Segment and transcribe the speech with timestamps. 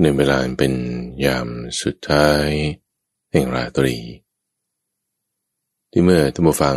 [0.00, 0.74] ในเวลาเป็น
[1.24, 1.48] ยาม
[1.82, 2.46] สุดท้าย
[3.30, 3.96] แห่งราตรี
[5.90, 6.76] ที่เมื่อท่านผู้ฟัง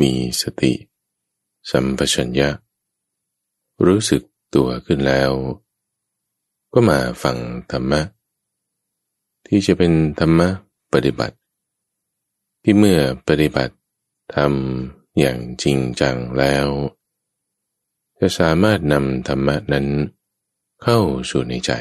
[0.00, 0.10] มี
[0.40, 0.72] สติ
[1.70, 2.50] สัมปชัญญะ
[3.86, 4.22] รู้สึก
[4.54, 5.32] ตัวขึ้นแล้ว
[6.72, 7.36] ก็มาฟัง
[7.70, 8.00] ธรรมะ
[9.46, 10.48] ที่จะเป็นธรรมะ
[10.92, 11.36] ปฏิบัติ
[12.62, 12.98] ที่เมื่อ
[13.28, 13.74] ปฏิบัติ
[14.34, 16.66] ทำอย่างจริงจังแล้ว
[18.18, 19.86] จะสามารถนำธรรมะนั้น
[20.82, 21.72] เข้าสู่ในใจ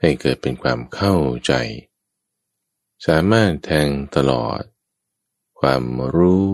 [0.00, 1.14] ให้เกิดเป็นความเข้า
[1.46, 1.52] ใจ
[3.06, 4.62] สามารถแทงตลอด
[5.60, 5.84] ความ
[6.16, 6.52] รู้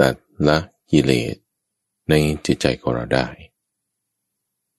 [0.00, 0.14] ตัด
[0.48, 0.58] ละ
[0.90, 1.36] กิเลส
[2.08, 2.14] ใน
[2.46, 3.28] จิตใจของเราได้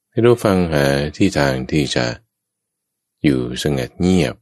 [0.09, 0.85] ให้รู้ฟังหา
[1.17, 2.05] ที่ทางที่จะ
[3.23, 4.35] อยู่สงัดเงียบ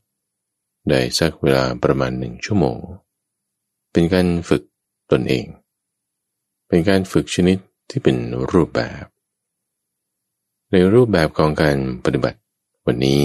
[0.89, 2.79] ได้สักเวลาประมาณหนึ่งชั่วโมง
[3.91, 4.63] เป็นการฝึก
[5.11, 5.45] ตนเอง
[6.67, 7.57] เป็นการฝึกชนิด
[7.89, 8.17] ที่เป็น
[8.51, 9.05] รูปแบบ
[10.71, 12.39] ในรูปแบบของการปฏิบัติ
[12.85, 13.23] วันนี้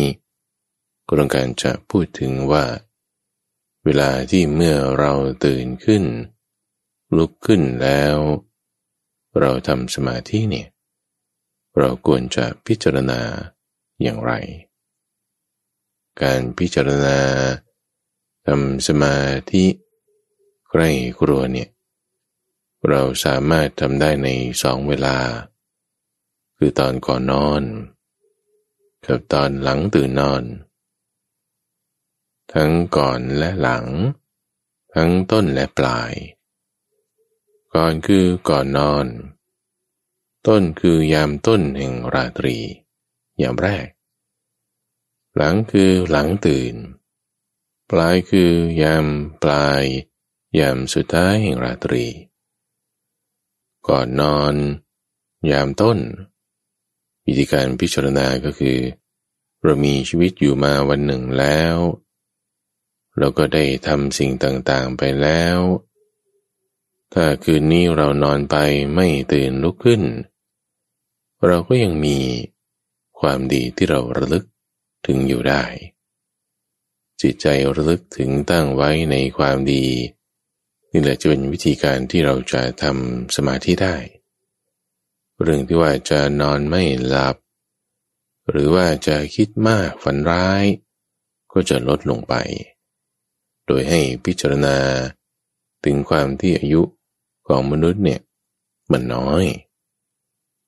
[1.06, 2.64] ก็ต้องการจะพูดถึงว่า
[3.84, 5.12] เวลาที่เมื่อเรา
[5.44, 6.03] ตื่นขึ้น
[7.16, 8.16] ลุกขึ้นแล้ว
[9.41, 10.69] เราทำสมาธิเนี่ย
[11.78, 13.20] เราควรจะพิจารณา
[14.03, 14.33] อย่างไร
[16.22, 17.19] การพิจารณา
[18.47, 19.19] ทำสมา
[19.53, 19.64] ธิ
[20.70, 21.69] ใกล้ครัวเนี่ย
[22.88, 24.28] เราสามารถทำได้ใน
[24.62, 25.16] สองเวลา
[26.64, 27.62] คือตอนก่อนนอน
[29.06, 30.42] กับตอนหลังตื่นนอน
[32.52, 33.86] ทั้งก่อนและหลัง
[34.94, 36.12] ทั้งต้นและปลาย
[37.74, 39.06] ก่อนคือก่อนนอน
[40.46, 42.56] ต้นคือยามต้นแห่งราตรี
[43.42, 43.88] ยามแรก
[45.36, 46.74] หลังคือหลังตื่น
[47.91, 49.06] ปลายคือยาม
[49.42, 49.84] ปลาย
[50.58, 52.04] ยามสุดท้ายแห่งราตรี
[53.88, 54.54] ก่อนนอน
[55.50, 56.00] ยามต้น
[57.33, 58.78] วิธีการพิจารณาก็คือ
[59.62, 61.77] เรามีชีวิตอยู่มาวันหนึ่งแล้ว
[63.19, 65.59] เราก็ได้ทำสิ่งต่างๆไปแล้ว
[67.12, 68.56] ถ้าคืนนี้เรานอนไป
[68.94, 70.03] ไม่ตื่นลุกขึ้น
[71.47, 72.19] เราก็ยังมี
[73.20, 74.44] ความดีที่เราระลึก
[75.06, 75.64] ถึงอยู่ได้
[77.20, 79.84] จิตใจระลึกถึงตั้งไว้ในความดี
[80.93, 83.97] นี่แหละจะเป็นวิธีการที่เราจะทำสมาธิได้
[85.41, 87.37] เรื่องที่ว่าจะนอนไม่หลับ
[88.50, 90.65] หรือว่าจะคิดมากฝันร้าย
[91.53, 92.34] ก็จะลดลงไป
[93.66, 94.76] โดยให้พิจารณา
[95.84, 96.82] ถึงความที่อายุ
[97.47, 98.20] ของมนุษย์เนี่ย
[98.93, 99.44] มันน้อย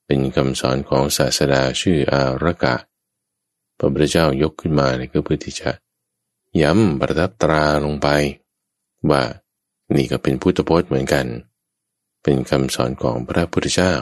[0.07, 2.75] เป็นคำสอนของศาสดาชื่ออารกะ
[3.79, 5.71] พระพุทธเจ้ายกขึ้นมาเนี่ยก็เพื่อที่จะ
[6.63, 8.09] ย้ำประทับตราลงไป
[9.11, 9.23] ว่า
[9.95, 11.27] นี่ก็เป็นพุทธพจน์เหมือนกัน
[12.23, 13.95] เป็นคำสอนของพระพุทธเจ้า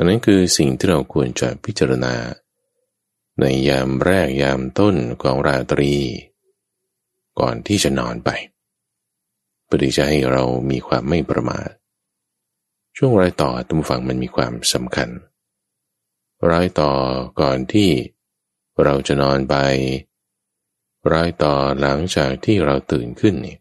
[0.00, 2.14] ังนั้นคือสิ่งที่เราควรจะพิจารณา
[3.40, 5.94] ในยามแรกยามต้นของราตรี
[7.40, 8.30] ก่อนที่จะนอนไป
[9.64, 11.68] เพื่อที่จะให้เรามีความไม่ประมาท
[12.96, 15.08] ช่วงรายต่อตุ้มฝังมันมีความสำคัญ
[16.50, 16.92] รายต่อ
[17.40, 17.90] ก่อนที่
[18.84, 19.54] เราจะนอนไป
[21.12, 23.56] รายต่อหลังจากที่เราตื่นขึ้นนี่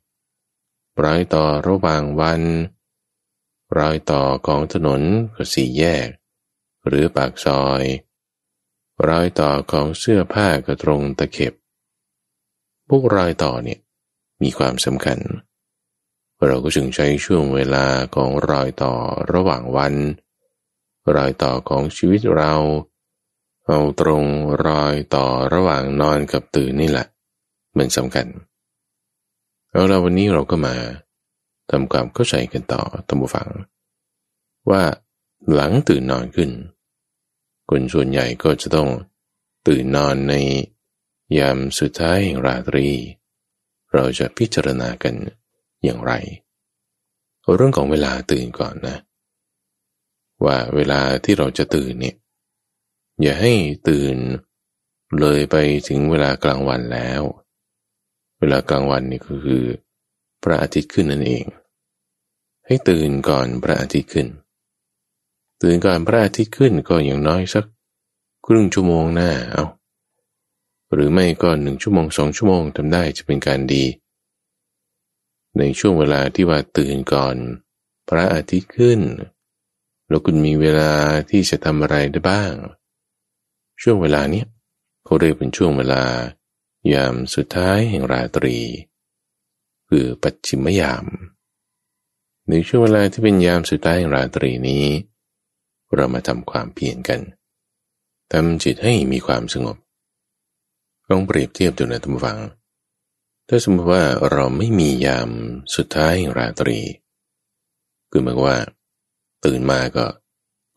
[1.04, 2.42] รายต่อระหว่างวัน
[3.80, 5.02] รายต่อของถนน
[5.36, 6.08] ก็สี่แยก
[6.88, 7.84] หรือปากซอย
[9.08, 11.54] รอยต่อของเสื้อผ้ากระตรงตะเข็บ
[12.88, 13.80] พวกรอยต่อเนี่ย
[14.44, 15.20] มีความสำคัญ
[16.46, 18.94] เราก็จึงใช้ช่วงเวลาของรอยต่อ
[19.34, 19.94] ระหว่างวัน
[21.16, 22.54] รอยต่อของชีวิตเรา
[23.66, 24.24] เอาตรง
[24.66, 27.08] รอยต่อระหว่างนอนกับตื่นนี่แหละ
[27.78, 28.28] มันสำคัญ
[29.70, 30.76] เอาเราวันนี้เราก็มา
[31.70, 33.48] ทำความเข้าใจกันต่อตัมบูฟัง
[34.70, 34.84] ว่า
[35.54, 36.50] หลังตื่นนอนขึ้น
[37.70, 38.90] คนส่วนใหญ่ก็จะต้อง
[39.68, 40.36] ตื่นนอนใน
[41.38, 42.88] ยามสุดท้ายแห่งราตรี
[43.94, 45.14] เราจะพิจารณากัน
[45.84, 46.14] อย่างไร
[47.56, 48.98] เรื่องของเวลาตื่นก่อนนะ
[50.46, 52.16] ว่าเวลาที่เราจะตื่นเนี่ย
[53.22, 53.54] อย่าให้
[53.90, 54.16] ตื่น
[55.20, 55.56] เลยไป
[55.88, 57.22] ถึงเวลากลางวันแล้ว
[58.40, 59.64] เวลากลางวันนี่ก็คือ
[60.44, 61.46] พระอาทิตย์ขึ้นนั่นเอง
[62.66, 64.28] ให้ตื่นก่อนพระอาทิตย์ขึ้น
[65.62, 67.66] ตื่นก่อนพระอาทิตย์ขึ้นก็อย่างน้อยสัก
[68.46, 69.64] ครึ่งชั่วโมงหน้าเอา
[70.94, 73.86] หรือไม่ก็หนึ่งชั่วโมงสองชั่วโมงทำได้จะเป็นการดี
[75.58, 77.36] ในช่วงเวลาที่ว่าตื่นก่อน
[78.10, 79.00] พระอาทิตย์ขึ้น
[80.08, 80.94] แล้วคุณมีเวลา
[81.30, 82.54] ที่จะทำอะไรได้บ้าง
[83.82, 84.48] ช่วงเวลาเนี้ย
[85.04, 86.04] เขาเรียกเป็นช่วงเวลา
[86.94, 88.58] ยามสุดท้ายแห่งราตรี
[89.90, 91.06] คือปัจฉิมยาม
[92.50, 94.86] ในช่วงเวลาที่เป็นยามสุดท้ายแห่งราตรีนี้
[95.96, 97.22] เรามาทำความเพียรกัน
[98.32, 99.78] ทำจิตให้มีความสงบ
[101.10, 102.38] ลองเปรียบเทียบดูนะท่านฟัง
[103.48, 105.30] ถ้าสมมติว่าเราไม่มียาม
[105.76, 106.80] สุดท้ายราตรี
[108.12, 108.58] คือหมายว่า
[109.46, 110.06] ตื่นมาก็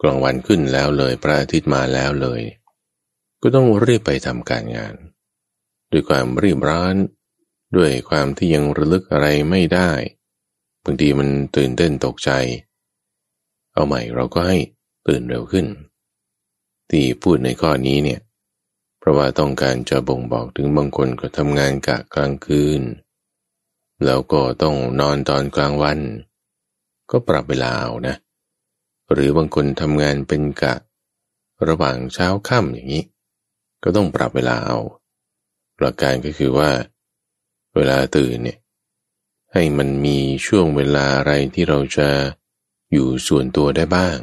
[0.02, 2.42] กลางวันขึ้นแล้วเลยพระอาทิตย์มาแล้วเลย
[3.42, 4.94] ก็ต้องรีบไปทำการงาน
[5.92, 6.94] ด้วยความรีบร้อน
[7.76, 9.90] ด้วยความที่ยังระลึกอะไรไม่ได้
[10.84, 12.30] บางทีมันตื่นเต้นตกใจ
[13.72, 14.58] เอาใหม่เราก็ให้
[15.06, 15.66] ตื่นเร็วขึ้น
[16.90, 18.20] ที่พูดในข้อนี้เนี่ย
[18.98, 22.82] เพราะว่าต้องการจะบ่งบอกถึงบางคนก็ทำงานกะกลางคืน
[24.04, 25.98] แล้วก็ต้องนอนตอนกลางวัน
[27.10, 28.16] ก็ปรับเวลาเอานะ
[29.12, 30.74] หรือบางคนทำงานเป็นกะ
[31.68, 33.04] ระหว่างเช้าค่ำอย่างนี้
[33.82, 34.78] ก็ต้องปรับเวลาเอา
[35.80, 36.70] หลักการก็คือว่า
[37.76, 38.58] เวลาตื่นเนี่ย
[39.52, 42.08] ให้มันมีช่วงเวลาอะไรที่เราจะ
[42.92, 44.18] อยู่ส่วนตัวได้บ้าง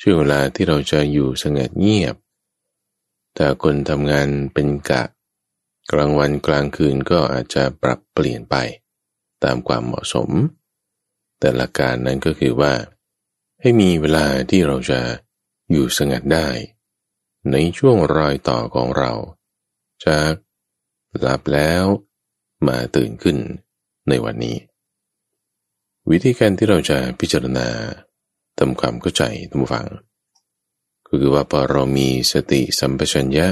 [0.00, 2.16] ช่วงเวลาที่เราจะอยู่สงบเงียบ
[3.34, 5.02] แต่คนทำงานเป็นกะ
[5.92, 8.56] กลางวันกลางคืนก็อาจจะปรับเปลี่ยนไป
[9.44, 10.30] ตามความเหมาะสม
[11.40, 12.72] แต่ละการนั้นก็คือว่า
[13.60, 15.00] ให้มีเวลาที่เราจะ
[15.70, 16.48] อยู่สงัดได้
[17.52, 19.12] ในช่วงรอยต่อของเรา
[20.06, 20.32] จาก
[21.18, 21.84] หลับแล้ว
[22.68, 23.38] มาตื่นขึ้น
[24.08, 24.56] ในวันนี้
[26.10, 27.68] วิธีการที่เราจะพิจารณา
[28.60, 29.86] ทำความเข้าใจทุกฝัง
[31.06, 33.46] ก็คือว่าพอเรามีสติสัมปชัญญะ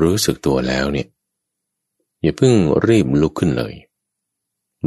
[0.00, 1.08] รู้สึกตัวแล้วเนี่ย
[2.22, 2.54] อย่าเพิ่ง
[2.86, 3.74] รีบลุกขึ้นเลย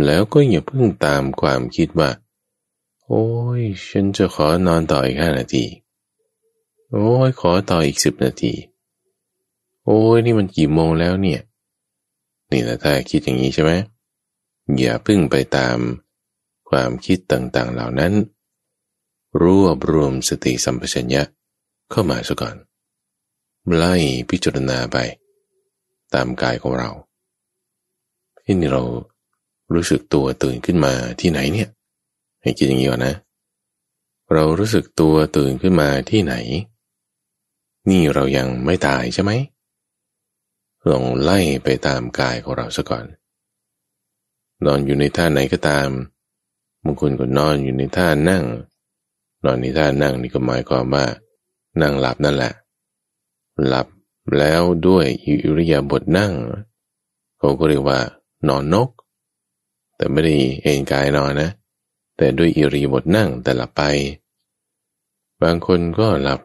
[0.05, 2.09] แล้วก็อย่าเพิ่งตามความคิดว่า
[3.05, 3.25] โอ้
[3.59, 5.65] ย ฉันจะขอนอนต่ออีกห้านาที
[6.91, 8.53] โอ้ยขอต่ออีกสิบนาที
[9.85, 11.41] โอ้ยนี่มันกี่โมงแล้วเนี่ย
[12.51, 13.71] นี่แหละถ้าคิดอย่างนี้ใช่ไหม
[14.79, 15.77] อย่าเพึ่งไปตาม
[16.69, 18.13] ความคิดต่างๆเหล่านั้น
[19.43, 21.21] รวบรวมสติสัมปชัญญะ
[21.91, 22.55] เข้ามาซะก่อน
[23.75, 23.95] ไล่
[24.29, 24.97] พิจารณาไป
[26.13, 26.89] ตามกายของเรา
[28.45, 28.83] ที่นี่เรา
[29.73, 31.69] รู้สึกตัวตื่นขึ้นมาที่ไหนเนี่ย
[32.41, 33.15] ให้คิดอย่างนี้ก่อนนะ
[34.33, 36.35] เรารู้สึกตัวตื่นขึ้นมาที่ไหน
[37.89, 39.31] นี่เรายังไม่ตายใช่ไหม
[40.89, 43.05] ลองไล่ไปตามกายของเราซะก่อน
[44.65, 45.89] นอนอยู่ในท่าไหนก็ตาม
[46.83, 48.43] บางคนก็นอนอยู่ในท่านั่ง
[49.45, 51.05] นอนในท่านั่งนี่ก็หมายความว่า
[51.81, 52.53] นั่งหลับนั่นแหละ
[53.67, 53.87] หลับ
[54.37, 56.33] แล้วด้วยอิริยาบถนั่ง
[57.37, 57.99] เขาก็เรียกว่า
[58.47, 58.89] นอนนก
[59.95, 61.49] แต่ไม่ได้เอนกายนอนนะ
[62.17, 63.83] แต่ด้วยอิริยาบถนั่งแต่หลับไป
[65.43, 66.39] บางคนก็หลับ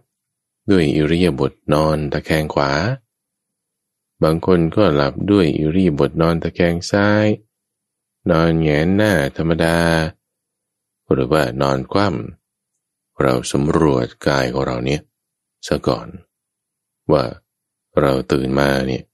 [0.70, 2.70] ด้วยอิริยาบถนอนตะแคงขวา
[4.22, 7.26] บางคนก็หลับด้วยอิริยาบถนอนตะแคงซ้าย
[8.30, 9.76] นอนแงนหน้าธรรมดา
[11.12, 12.39] หรือว่านอนคว่ำ
[13.22, 15.00] เราสำรวจกายของเราเนี่ย
[15.68, 16.08] ซะก่อน
[17.12, 17.24] ว่า
[18.00, 19.04] เราตื่นมาเนี่ย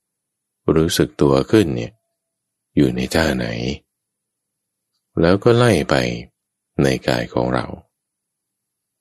[0.74, 1.92] รู้สึกตัวขึ้นเนี่ย
[2.76, 3.46] อยู่ในท่าไหน
[5.20, 5.94] แล้วก็ไล่ไป
[6.82, 7.66] ในกายของเรา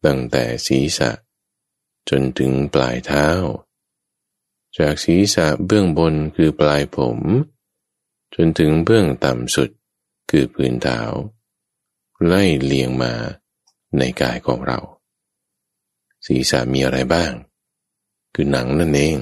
[0.06, 1.12] ตั้งแต่ศีรษะ
[2.10, 3.28] จนถึงปลายเท้า
[4.78, 7.20] จากศีรษะเบื้องบนคือปลายผม
[8.36, 9.70] จนถึงเบื้องต่ำสุด
[10.30, 11.00] คือพื้นเท้า
[12.26, 13.14] ไล่เลียงมา
[13.98, 14.80] ในกายของเรา
[16.26, 17.32] ศีรษะมีอะไรบ้าง
[18.34, 19.18] คือหนังนั่นเอง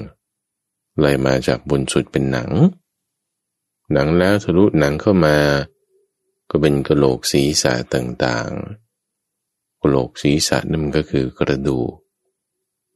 [0.98, 2.50] ไล่มาจากบนสุดเป็นหนัง
[3.92, 5.36] หนังแล้วทะลุหนังเข้ามา
[6.50, 11.92] ก็เป็นกระโหลกศีรษะต่างๆ กระโหลกศีรษะนั่นมันก็คือกระดูก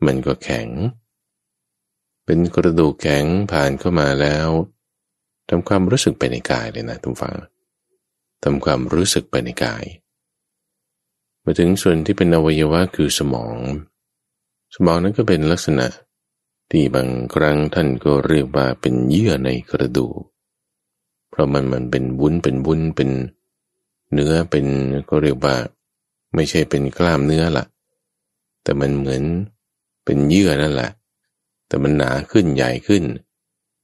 [0.06, 0.68] มันก็แข็ง
[2.25, 4.49] เป็นกระดูกแข็งผ่านเข้ามาแล้ว
[5.49, 7.37] ทำความรู้สึกไปในกายเลยนะทุกฝัง
[8.42, 9.85] ทำความรู้สึกไปในกาย
[11.44, 13.56] มาถึงส่วนที่เป็นอวัยวะคือสมอง
[14.75, 15.87] สมองนั้นก็เป็นลักษณะ
[16.70, 20.18] ที่บางครั้งท่านก็เรียกว่าเป็นเยื่อในกระดูก
[21.30, 23.10] เพราะมันมันเป็นวุ้นเป็นวุ้นเป็น
[24.12, 24.66] เนื้อเป็น
[25.08, 25.54] ก็เรียกว่า
[26.34, 27.64] ไม่ใช่เป็นกล้ามเนื้อละ
[28.62, 29.22] แต่มันเหมือน
[30.04, 30.90] เป็นเยื่อนั่นแหละ
[31.66, 33.04] แต่มันหนาขึ้นใหญ่ขึ้น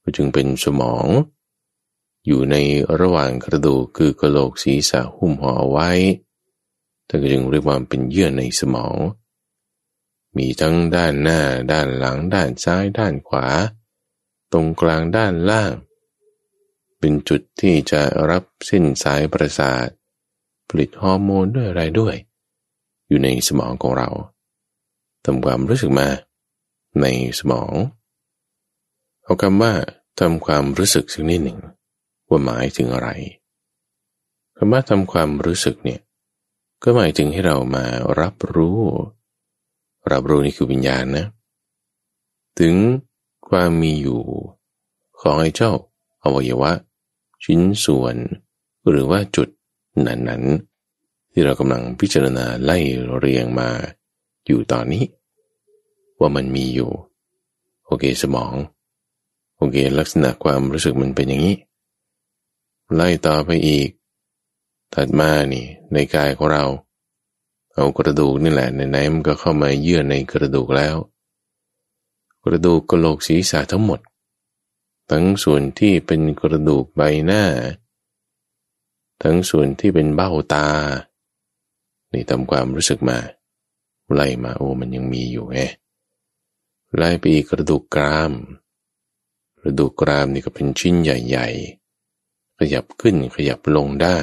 [0.03, 1.07] ก็จึงเป็นสมอง
[2.27, 2.57] อยู่ใน
[3.01, 5.91] ระหว่างกระดูกคือกระโหลกศีรษะหุ้มห่อไว้
[7.09, 8.97] ท่านก็จึงเรียกว่าเป็นเยื่อในสมอง
[10.37, 11.41] มีทั้งด้านหน้า
[11.73, 13.47] ด้านหลัง ด้านซ้าย ด้านขวา
[14.53, 15.73] ตรงกลางด้านล่าง
[16.99, 19.87] เป็นจุดที่จะรับเส้นสายประสาท
[20.69, 22.15] ผลิตฮอร์โมนด้วยอะไรด้วย
[23.09, 24.09] อยู่ในสมองของเรา
[25.25, 26.09] ทำความรู้สึกมา
[27.01, 27.07] ใน
[27.39, 27.73] สมอง
[29.23, 29.73] เอาคำว่า
[30.21, 31.59] ทำความรู้สึกสักนิดหนึ่ง
[32.29, 33.09] ว่าหมายถึงอะไร
[34.57, 36.01] คำว่าทำความรู้สึกเนี่ย
[36.83, 37.85] ก็หมายถึงให้เรามา
[38.21, 38.81] รับรู้
[40.11, 41.27] รับรู้นี่คือวิญญาณนะ
[42.61, 42.75] ถึง
[43.49, 44.21] ความมีอยู่
[45.21, 45.73] ของไอ้เจ้า
[46.25, 46.73] อวัยวะ
[47.45, 48.17] ชิ้นส่วน
[48.89, 49.49] หรือว่าจุด
[50.07, 52.79] นั้นๆ ที่เรากำลังพิจารณาไล่
[53.19, 53.71] เรียงมา
[54.47, 55.05] อยู่ตอนนี้
[56.19, 56.91] ว่ามันมีอยู่
[57.87, 58.55] โอเคสมอง
[59.57, 61.57] โอเค ลักษณะความรู้สึกมันเป็นอย่างนี้
[62.95, 63.89] ไล่ต่อไปอีก
[64.95, 66.65] ถัดมานี่ในกายของเรา
[67.75, 70.97] เอากระดูกนี่แหละในไหนมันก็เข้ามาเยื่อในกระดูกแล้ว
[72.45, 74.01] กระดูกกระโหลกศีรษะทั้งหมด
[75.11, 77.45] ทั้งส่วนที่เป็นกระดูกใบหน้า
[79.23, 80.69] ทั้งส่วนที่เป็นเบ้าตา
[82.13, 83.19] นี่ทำความรู้สึกมา
[84.13, 85.61] ไล่มาโอ้มันยังมีอยู่ไง
[86.97, 88.33] ไล่ไปอีกกระดูกกราม
[89.61, 94.19] กระดูกกรามนี่ก็เป็นชิ้นใหญ่ๆ ขยับขึ้นขยับลงได้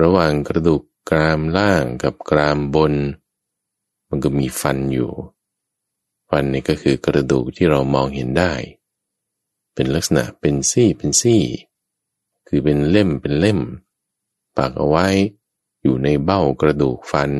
[0.00, 2.94] ระหว่างกระดูก กรามล่างกับกรามบน
[4.08, 5.10] มันก็มีฟันอยู่
[6.28, 8.52] ฟันนี่ก็คือกระดูกที่เรามองเห็นได้
[9.74, 11.42] เป็นลักษณะเป็นซี่เป็นซี่
[12.48, 13.60] คือเป็นเล่มเป็นเล่ม
[14.56, 15.06] ปักเอาไว้
[15.82, 17.30] อยู่ในเบ้ากระดูกฟัน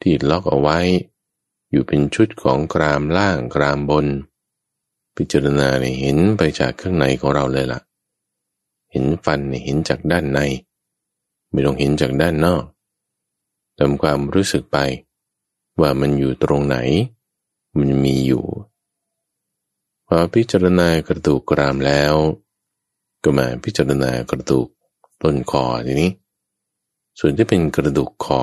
[0.00, 0.78] ที่ล็อกเอาไว้
[1.70, 4.06] อยู่เป็นชุดของกรามล่างกรามบน
[5.16, 7.80] พิจารณาเนี่ยเห็นไปจากข้างในของเราเลยละ่ะ
[8.90, 10.40] เห็นฟันเนี่ยเห็นจากด้านใน
[11.54, 12.64] ไม่ต้องเห็นจากด้านนอก
[13.78, 14.78] ทำความรู้สึกไป
[15.80, 16.76] ว่ามันอยู่ตรงไหน
[17.78, 18.44] มันมีอยู่
[20.06, 22.14] พอพิจารณากระดูกกรามแล้ว
[23.24, 24.68] ก็มาพิจารณากระดูก
[25.22, 26.12] ต้นคอทีนี้
[27.18, 28.26] ส่วนที่เป็นกระดูกค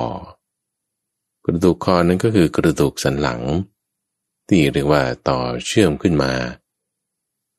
[1.46, 3.42] กระดูกคอนั้นก็คือกระดูกสันหลัง
[4.48, 6.32] ที่เรียกว่าต่อเชื่อมขึ้นมา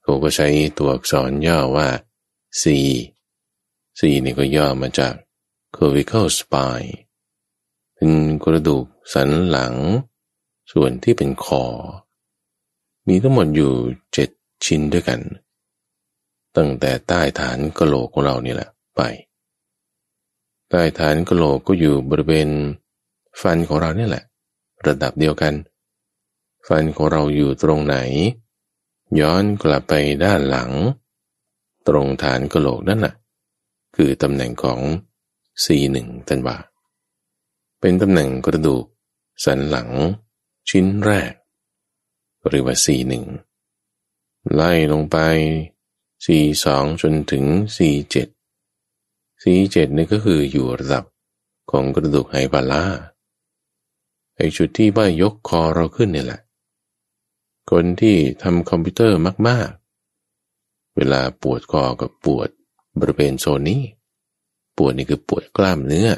[0.01, 1.87] เขาก็ใช้ตัวอักษรย่อว่า
[2.61, 2.63] C
[3.99, 5.13] C นี่ก็ย่อมาจาก
[5.75, 6.91] cervical spine
[7.95, 8.11] เป็น
[8.43, 9.75] กระดูกสันหลัง
[10.71, 11.63] ส่วนที่เป็นคอ
[13.07, 13.71] มีทั้งหมดอยู่
[14.13, 14.29] เจ็ด
[14.65, 15.19] ชิ้นด้วยกัน
[16.55, 19.01] ตั้งแต่ใต้ฐานกะโหลกของเรานี่แหละไป
[20.69, 22.49] ใต้ฐานกะโหลกก็อยู่บริเวณ
[23.41, 24.23] ฟันของเราเนี่ยแหละ
[24.87, 25.53] ระดับเดียวกัน
[26.67, 27.97] ฟันของเราอยู่ตรงไหน
[29.19, 30.71] ย้อนกลับไปด้านหลัง
[31.87, 33.13] ตรงฐานกะโหลกนั่นแหละ
[33.95, 34.79] คือตำแหน่งของ
[35.63, 36.57] C1 ตันว่า
[37.79, 38.85] เป็นตำแหน่งกระดูก
[39.43, 39.89] สันหลัง
[40.69, 41.33] ชิ้นแรก
[42.49, 43.25] เรียกว่าสี่หนึ่ง
[44.53, 45.17] ไล่ลงไป
[46.25, 47.45] สี่สองจนถึง
[47.77, 48.27] สี่เจ็ด
[49.43, 51.03] สี่เจ็ดนี่ก็คืออยู่ระดับ
[51.71, 52.83] ของกระดูกไฮบาลา
[54.35, 56.41] ไอจุดที่ว่ายกคอเราขึ้นนี่แหละ
[57.71, 59.69] คนที่ทำคอมพิวเตอร์มาก
[60.31, 62.49] ๆ เวลาปวดคอกับปวด
[62.99, 63.81] บริเวณโซนนี้
[64.77, 66.09] ปวดนี่คือปวดกล้ามเนื้อ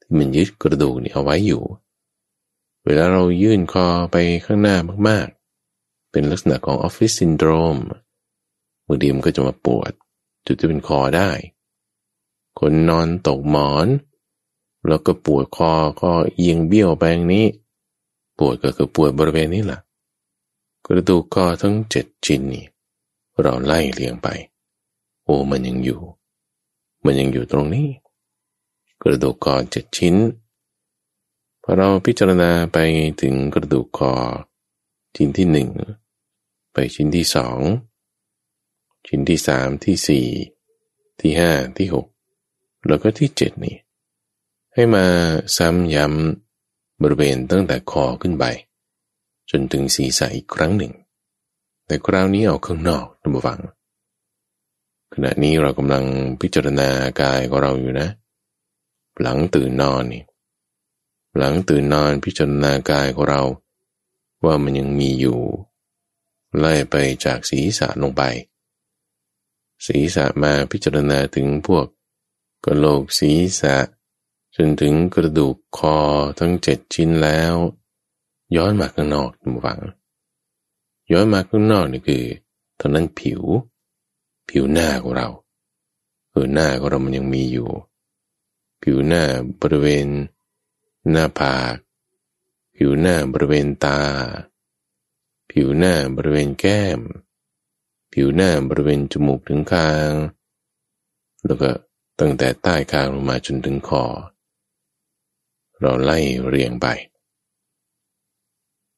[0.00, 1.62] ที่มันยึดกระดูกนี่เอาไว้อยู่
[2.84, 4.76] เวลาเรายื่นคอไปข้างหน้า
[5.08, 7.76] มากๆ เป็นลักษณะของออฟฟิศซินโดรม
[8.86, 9.92] บางทีมันก็จะมาปวด
[10.46, 11.30] จุดที่เป็นคอได้
[12.58, 13.86] คนนอนตกหมอน
[14.88, 15.72] แล้วก็ปวดคอ
[16.02, 17.46] ก็เอียงเบี้ยวไปอย่างนี้
[18.38, 19.80] ปวดก็คือปวดบริเวณนี้แหละ
[20.86, 22.66] กระดูกคอทั้งเจ็ดชิ้นนี่
[23.40, 24.28] เราไล่เลียงไป
[25.24, 26.00] โอ้มันยังอยู่
[27.06, 27.88] มันยังอยู่ตรงนี้
[29.02, 30.16] กระดูกคอเจ็ดชิ้น
[31.62, 32.78] พอเราพิจารณาไป
[33.22, 34.12] ถึงกระดูกคอ
[35.16, 35.68] ชิ้นที่หนึ่ง
[36.72, 37.58] ไปชิ้นที่สอง
[39.06, 40.26] ชิ้นที่สามที่สี่
[41.20, 42.06] ที่ห้าที่หก
[42.88, 43.76] แล้วก็ที่เจ็ดนี่
[44.74, 45.06] ให้มา
[45.56, 48.44] ซ้ำย้ำบริเวณตั้งแต่คอขึ้นไป
[49.50, 50.92] จนถึงศีรษะอีกครั้งหนึ่ง
[51.86, 53.60] แต่คราวนี้ออกข้างนอกท่านผู้ฟัง
[55.14, 56.04] ขณะนี้เรากำลัง
[56.40, 56.88] พิจารณา
[57.22, 58.08] กายของเราอยู่นะ
[59.20, 60.22] หลังตื่นนอนนี่
[61.36, 63.42] หลังตื่นนอนพิจารณากายของเรา
[64.44, 65.40] ว่ามันยังมีอยู่
[66.58, 66.94] ไล่ไป
[67.24, 68.22] จากศีรษะลงไป
[69.86, 71.86] ศีรษะมาพิจารณาถึงพวก
[72.64, 73.76] กระโหลกศีรษะ
[74.56, 75.98] จนถึงกระดูกคอ
[76.38, 77.54] ทั้งเจ็ดชิ้นแล้ว
[78.56, 79.80] ย้อนมาข้างนอกดูฟัง
[81.12, 82.24] ย้อนมาข้างนอกนี่คือ
[82.80, 83.42] ตอนนั้นผิว
[84.48, 85.28] ผิวหน้าของเรา
[86.30, 87.68] เออหน้าของเรามันยังมีอยู่
[88.82, 89.22] ผิวหน้า
[89.60, 90.08] บริเวณ
[91.10, 91.74] หน้าผาก
[92.76, 94.00] ผิวหน้าบริเวณตา
[95.50, 97.00] ผิวหน้าบริเวณแก้ม
[98.12, 100.12] ผิวหน้าบริเวณจมูกถึงคาง
[101.44, 101.70] แล้วก็
[102.18, 104.04] ตั้งแต่ใต้คางลงมาจนถึงคอ
[105.80, 106.86] เราไล่เรียงไป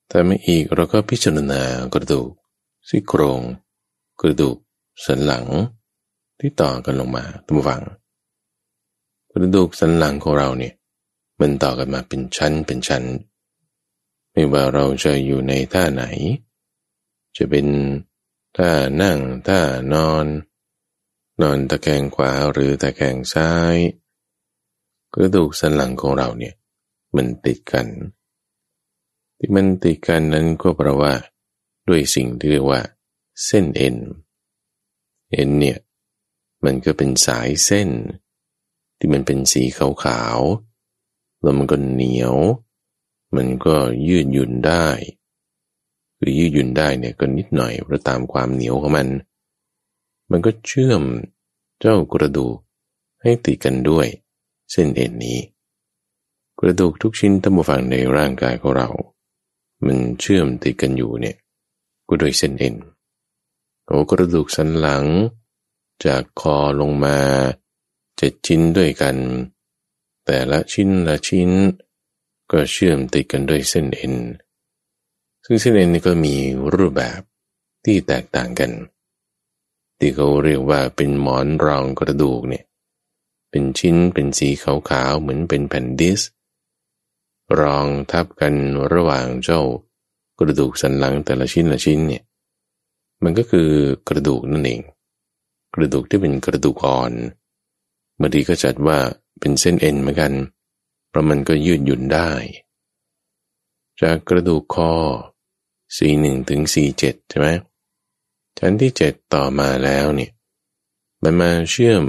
[0.09, 1.63] แต่ไม่อีกเราก็พิจารณา
[1.95, 2.31] กระดูก
[2.89, 3.41] ซี่โครง
[4.21, 4.57] กระดูก
[5.05, 5.47] สันหลัง
[6.39, 7.83] ที่ต่อกันลงมาตั้งฟัง
[9.31, 10.75] กระดูกสันหลังของเราเนี่ย
[11.41, 13.05] มันต่อกันมาเป็นชั้นเป็นชั้น
[14.33, 16.05] ไม่ว่าเราจะอยู่ในท่าไหน
[17.37, 17.67] จะเป็น
[18.57, 18.71] ท่า
[19.03, 19.61] นั่งท่า
[19.95, 20.27] นอน
[21.43, 23.77] นอนตะแคงขวาหรือตะแคงซ้าย
[25.15, 26.55] กระดูกสันหลังของเราเนี่ย
[27.17, 27.87] มันติดกัน
[29.39, 31.13] ที่มันติดกันนั้นก็เพราะว่า
[31.89, 32.81] ด้วยสิ่งที่เรียกว่า
[33.45, 35.79] เส้นเอ็นเเอ็นเนี่ย
[36.65, 37.91] มันก็เป็นสายเส้น
[38.99, 42.37] ที่มันเป็นสีขาวๆแล้วมันก็เหนียว
[43.37, 43.77] มันก็
[44.09, 44.87] ยืดหยุ่นได้
[46.19, 49.09] คือยืดหยุ่นได้เนี่ยก็นิดหน่อยเพราะตามความเหนียวของมัน
[50.31, 51.03] มันก็เชื่อม
[51.81, 52.57] เจ้ากระดูก
[53.23, 54.07] ให้ติดกันด้วย
[54.71, 55.39] เส้นเอ็นนี้
[56.61, 58.89] กระดูกทุกชิ้นทั้งหมดฝั่งในร่างกายของเรา
[59.87, 61.37] มันเชื่อมติดกันอยู่เนี่ย
[62.09, 62.75] ก็โดยเส้นเอ็น
[63.89, 65.05] โอกระดูกสันหลัง
[66.05, 67.19] จากคอลงมา
[68.17, 69.17] เจ็ดชิ้นด้วยกัน
[70.25, 71.51] แต่ละชิ้นละชิ้น
[72.53, 74.15] ก็เชื่อมติดกันด้วยเส้นเอ็น
[75.45, 76.35] ซึ่งเส้นเอ็นนี่ก็มี
[76.75, 77.21] รูปแบบ
[77.85, 78.71] ที่แตกต่างกัน
[79.99, 82.65] ที่เขาเรียกว่าเป็นหมอนรองกระดูกเนี่ย
[83.51, 86.21] เป็นชิ้นเป็นสีขาวๆเหมือนเป็นแผ่นดิส
[87.61, 88.55] รองทับกัน
[88.93, 89.61] ระหว่างเจ้า
[90.39, 92.23] กระดูกสันหลังแต่ละชิ้นละชิ้นเนี่ย
[93.25, 93.69] มันก็คือ
[94.09, 94.81] กระดูกนั่นเอง
[95.75, 97.13] กระดูกที่เป็นกระดูกอ่อน
[98.21, 98.99] บางทีก็จัดว่า
[99.41, 100.33] เป็นเส้นเอ็นเหมือนกัน
[101.09, 102.31] เพราะมันก็ยืดหยุ่นได้
[104.01, 104.93] จากกระดูกคอ
[105.97, 107.49] สี่หนึ่งถึงสี่เจ็ดใช่ไหม
[108.59, 110.31] ชั้นที่เจ็ดต่อมาแล้วเนี่ย
[111.23, 112.05] มันมาเชื่อม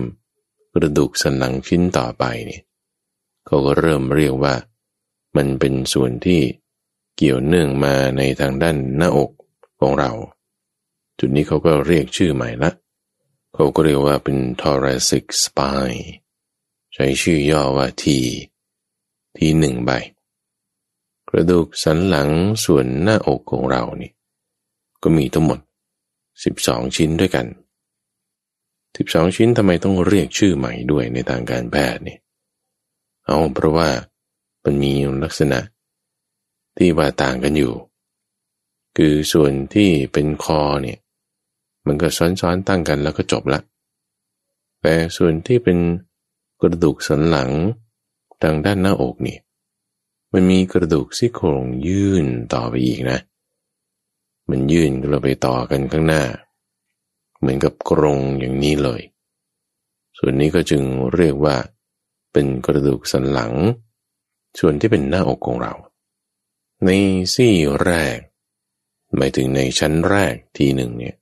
[0.73, 2.63] กระดูกสันหลังชิ้นต่อไปเนี่ย
[3.45, 4.55] เขาก็เริ่มเรียกว่า
[5.35, 6.41] มันเป็นส่วนที่
[7.15, 9.31] เกี่ยวเนื่องมาในทางด้านหน้าอก
[9.79, 10.11] ของเรา
[11.19, 12.71] จุดนี้เขาก็เรียกชื่อใหม่ละ
[13.53, 16.03] เขาก็เรียกว่าเป็น thoracic spine
[16.93, 18.17] ใช้ชื่อย่อว่าที
[19.37, 19.91] ทีหนึ่งใบ
[21.29, 22.29] กระดูกสันหลัง
[22.65, 24.11] ส่วนหน้าอกของเรานี่
[25.03, 25.59] ก็มีทั้งหมด
[26.27, 27.47] 12 ชิ้นด้วยกัน
[28.55, 32.17] 12 ชิ้นทำไมต้องเรียกชื่อใหม่ด้วยในทางการแพทย์นี่
[33.25, 33.89] เอาเพราะว่า
[34.63, 35.59] มันมีลักษณะ
[36.77, 37.73] ที่ว่าต่างกันอยู่
[38.97, 40.99] คือส่วนที่เป็นคอเนี่ย
[41.87, 43.59] มันก็ซ้อนๆตั้งกันแล้วก็จบละ
[44.81, 45.77] แต่ส่วนที่เป็น
[46.61, 47.49] กระดูกสันหลัง
[48.41, 49.37] ทางด้านหน้าอกนี่
[50.33, 53.19] มันมีกระดูกซี่โครงยื่นต่อไปอีกนะ
[54.49, 56.23] มันยื่นเราไปต่อกันข้างหน้า
[57.39, 59.01] เหมือนกับกรงอย่างนี้เลย
[60.17, 60.83] ส่วนนี้ก็จึง
[61.15, 61.55] เรียกว่า
[62.33, 63.53] เป็นกระดูกสันหลัง
[64.59, 65.73] ส่วนที่เป็นหน้าอกของเรา
[66.85, 66.89] ใน
[67.33, 68.17] ซี่แรก
[69.15, 71.15] หมายถึงในชั้นแรกทีหนึ่งเนี่ย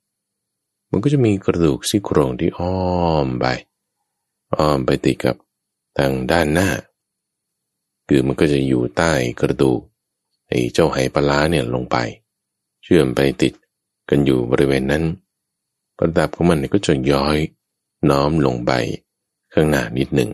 [0.92, 3.46] มันก็จะมีกระดูกซี่โครงที่อ้อมไป
[4.58, 5.36] อ้อมไปติดกับ
[5.98, 6.70] ทางด้านหน้า
[8.08, 9.82] คือมันก็จะอยู่ใต้กระดูก
[10.48, 11.98] ไอ้เจ้าไหปลาเนี่ยลงไป
[12.84, 13.54] เชื่อมไปติด
[14.10, 15.04] กันอยู่บริเวณนั้น
[16.02, 17.38] ระดับของมันก็จะย้อย
[18.10, 18.72] น้อมลงไป
[19.54, 20.32] ข้างหน้านิดหนึ่ง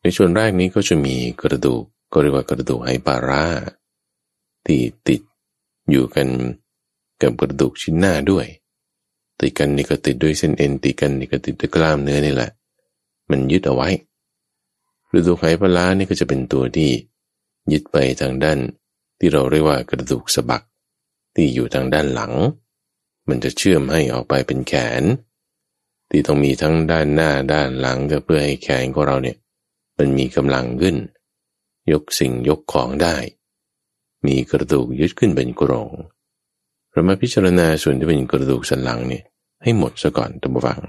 [0.00, 3.44] ในส่วนแรกนี้ก็จะมีกระดูกก็เรียกว่ากระดูกไหปลาร่า
[4.66, 5.20] ที่ติด
[5.90, 6.28] อยู่กัน
[7.22, 8.46] กับกระดูกชิ้นหน้าด้วย
[9.40, 12.50] ติดกันนี่ก็ติดด้วยเส้นเอ็นติดกันนี่ก็ติดด้วยกล้ามเนื้อนี่แหละ
[13.30, 13.88] มันยึดเอาไว้
[15.14, 16.90] ฤดูไขปลานี่ก็จะเป็นตัวที่
[17.72, 18.58] ยึดไปทางด้าน
[19.18, 20.64] ที่เราเรียกว่ากระดูกสะบัก
[21.34, 22.32] ที่อยู่ทางด้านหลัง
[23.28, 25.02] มันจะเชื่อมให้ออกไปเป็นแขน
[26.10, 29.36] ที่ต้องมีทั้งด้านหน้าด้านหลังก็เพื่อให้แขนของเราเนี่ย
[29.98, 30.96] มันมีกำลังขึ้น
[31.92, 33.16] ยกสิ่งยกของได้
[34.26, 35.90] มีกระดูกยึดขึ้นเป็นกรง
[36.94, 39.24] เรามาพิจารณาส่วนที่เป็นกระดูกสันหลังเนี่ย
[39.62, 40.80] ให้หมดซะก่อนตัมฟัง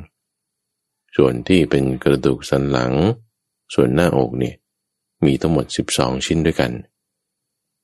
[1.15, 2.93] ส่วนที่เป็นกระดูกสันหลัง
[3.73, 4.55] ส่วนหน้าอกเนี่ย
[5.25, 6.71] มีทั้งหมด 12 ชิ้นด้วยกัน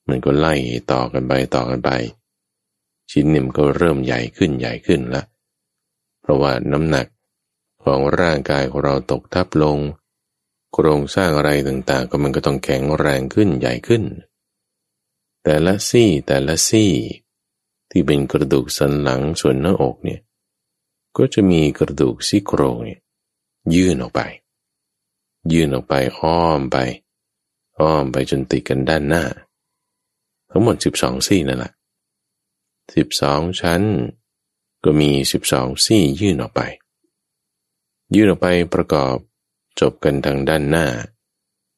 [0.07, 0.55] มันก็ไล่
[0.91, 1.91] ต่อกันไปต่อกันไป
[3.11, 5.23] ชิ้นเนี่ยมันก็เริ่มใหญ่ขึ้นใหญ่ขึ้นละ
[6.21, 7.07] เพราะว่าน้ำหนัก
[7.83, 9.77] ของร่างกายของเราตกทับลง
[10.73, 14.03] โครงสร้างอะไรต่างๆ ก็มันก็ต้องแข็งแรงขึ้นใหญ่ขึ้น
[15.43, 16.91] แต่ละซี่แต่ละซี่
[17.91, 20.21] ที่เป็นกระดูกสันหลังส่วนหน้าอกเนี่ย
[21.17, 22.99] ก็จะมีกระดูกซี่โครงเนี่ย
[23.75, 24.21] ยื่นออกไป
[25.51, 26.77] ยื่นออกไปอ้อมไป
[27.79, 29.23] อ้อมไปจนติดกันด้านหน้า
[30.49, 31.71] ทั้งหมดสิบสองซี่นั่นแหละ
[32.95, 33.81] สิบสองชั้น
[34.83, 36.61] ก็มีสิบสองซี่ยื่นออกไป
[38.15, 39.15] ยื่นออกไปประกอบ
[39.79, 40.87] จบกันทางด้านหน้า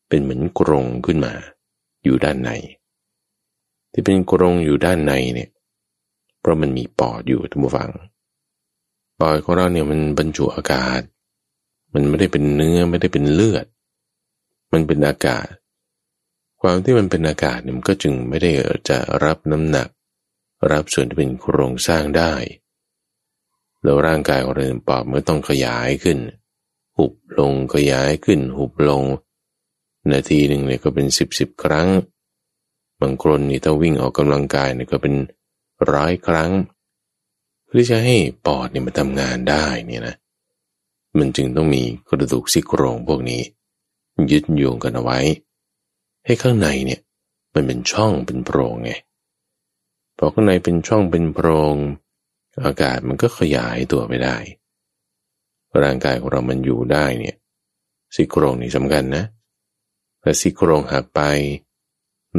[0.08, 1.34] เป็นเหมือนกรงขึ้นมา
[2.04, 2.52] อยู่ด้านใน
[3.92, 5.50] ที่เป็นกรงอยู่ด้านในเนี่ย
[6.44, 7.92] เพราะมันมีปอดอยู่ทุกฝัง
[9.20, 11.02] ปอดของเราเนี่ยมันบรรจุอากาศ
[11.94, 13.66] มันไม่ได้เป็นเนื้อไม่ได้เป็นเลือด
[14.74, 15.48] มันเป็นอากาศ
[16.62, 18.52] ความที่มันเป็นอากาศเนี่ยมันก็จึงไม่ได้
[18.90, 19.88] จะรับน้ำหนัก
[20.72, 22.34] รับส่วนที่เป็นโครงสร้างได้
[23.84, 26.18] แล้วร่างกายของเราปอดมันต้องขยายขึ้น
[26.98, 29.04] หุบลงขยายขึ้น หุบลง
[30.12, 31.88] นาทีหนึ่งเนี่ยก็เป็นสิบสิบครั้ง
[33.02, 35.14] บางคนนี่ถ้าวิ่งออกกำลังกายเนี่ยก็เป็น
[35.92, 36.52] ร้อยครั้ง
[37.66, 38.16] เพื่อจะให้
[38.46, 40.16] ปอดเนี่ยมันทำงานได้เนี่ยนะ
[41.20, 43.42] มันจึงต้องมีกระดูกซี่โครงพวกนี้
[44.32, 45.20] ยึดโยงกันเอาไว้
[46.26, 47.02] ให้ข้างในเนี่ย
[47.54, 48.92] มันเป็นช่องเป็นโพรงไง
[50.18, 51.76] พอข้างในเป็นช่องเป็นโพรง
[52.66, 54.38] อากาศมันก็ขยายตัวไปได้
[55.84, 57.38] ร่างกายของเรามันอยู่ได้เนี่ย
[58.16, 59.26] ซี่โครงนี่สำคัญนะ
[60.22, 61.22] ถ้าซี่โครงหักไป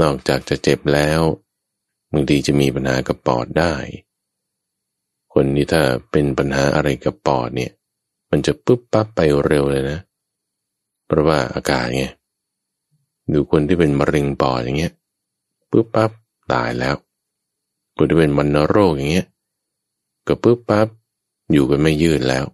[0.01, 1.21] นอกจากจะเจ็บแล้ว
[2.15, 3.75] บางทีจะมีปัญหากับปอดได้
[5.33, 7.73] คนนี้ถ้าเป็นปัญหาอะไรกับปอดเนี่ย
[8.31, 9.99] มันจะปุ๊บปั๊บไปเร็วเลยนะ
[11.07, 12.05] เพราะว่าอากาศไง
[13.33, 14.93] ดูคนที่เป็นมะเร็งปอดอย่างเงี้ย
[15.71, 16.11] ปุ๊บปั๊บ
[16.53, 16.97] ตายแล้ว
[17.97, 19.27] คนที่เป็นมันโรคอย่างเงี้ย
[20.27, 20.89] ก็ปุ๊บปั๊บ
[21.53, 22.45] อยู่กันไม่ยืดแล้ว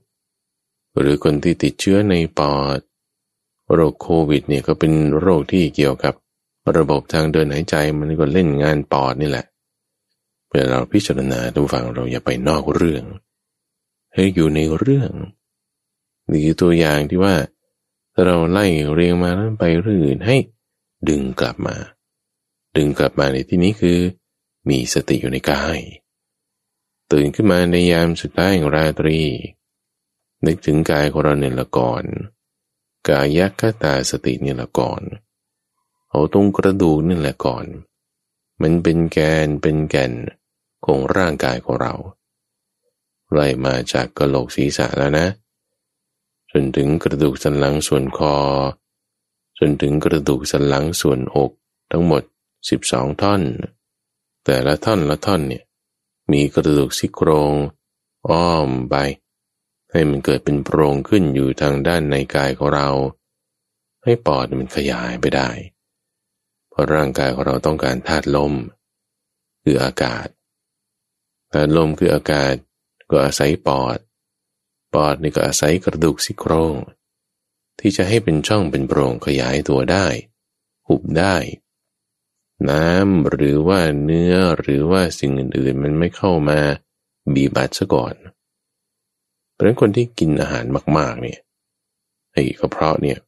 [0.98, 2.78] หรือคนที่ติดเชื้อในปอด
[3.72, 6.14] โรคโควิดเนี่ยก็เป็นโรคที่เกี่ยวกับ
[6.76, 9.46] ระบบทางเดินหายใจมันก็เล่นงานปอดนี่แหละ
[10.50, 13.04] เมื่อเราพิจารณาทุกฝั่งเราอย่าไปนอกเรื่อง
[14.14, 15.10] ให้อยู่ในเรื่อง
[16.30, 17.34] นี่คือตัวอย่างที่ว่า
[18.12, 20.36] ถ้าเราไล่เรียงมาแล้วไปเรื่องอื่นให้
[21.08, 21.76] ดึงกลับมา
[22.76, 23.98] ดึงกลับมาในที่นี้คือ
[24.68, 25.78] มีสติอยู่ในกาย
[27.12, 29.20] ตื่นขึ้นมาในยามสุดท้ายของราตรี
[30.46, 32.04] นึกถึงกายของเราเนี่ยละก่อน
[33.08, 35.02] กายักตาสติเนี่ยละก่อน
[36.10, 37.66] เอาตรงกระดูกนี่แหละก่อน
[38.62, 40.12] มันเป็นแกนเป็นแก่น
[40.86, 41.94] ของร่างกายของเรา
[43.32, 45.26] ไล่มาจากกระโหลกศีรษะแล้วนะ
[46.50, 48.36] จนถึงกระดูกสันหลังส่วนคอ
[49.58, 51.50] จนถึงกระดูกสันหลังส่วนอก
[51.90, 52.22] ทั้งหมด
[52.72, 53.42] 12 ท่อน
[54.44, 55.64] แต่ละท่อนละท่อนเนี่ย
[56.32, 57.54] มีกระดูกซี่โครง
[58.30, 58.96] อ้อมไป
[59.90, 62.88] ให้มันเกิดเป็นโพรงขึ้นอยู่ทางด้านในกายของเรา
[64.04, 65.50] ให้ปอดมันขยายไปได้
[66.68, 68.54] เพราะร่างกายของเราต้องการธาตุลม
[69.62, 70.26] คืออากาศ
[71.52, 72.54] ธาตุลมคืออากาศ
[73.10, 73.98] ก็อาศัยปอด
[74.94, 76.76] ปอดนี่ก็อาศัยกระดูกซี่โครง
[77.80, 80.06] ที่จะให้เป็นช่องเป็นโปร่งขยายตัวได้
[80.86, 81.36] หุบได้
[82.70, 86.58] น้ำหรือว่าเนื้อหรือว่าสิ่งอื่นๆ มันไม่เข้ามา
[87.34, 88.14] บีบัดซะก่อน
[89.52, 90.64] เพราะฉะนั้นคนที่กินอาหาร
[90.98, 91.38] มากๆเนี่ย
[92.32, 93.18] ไอ้กระเพาะเนี่ย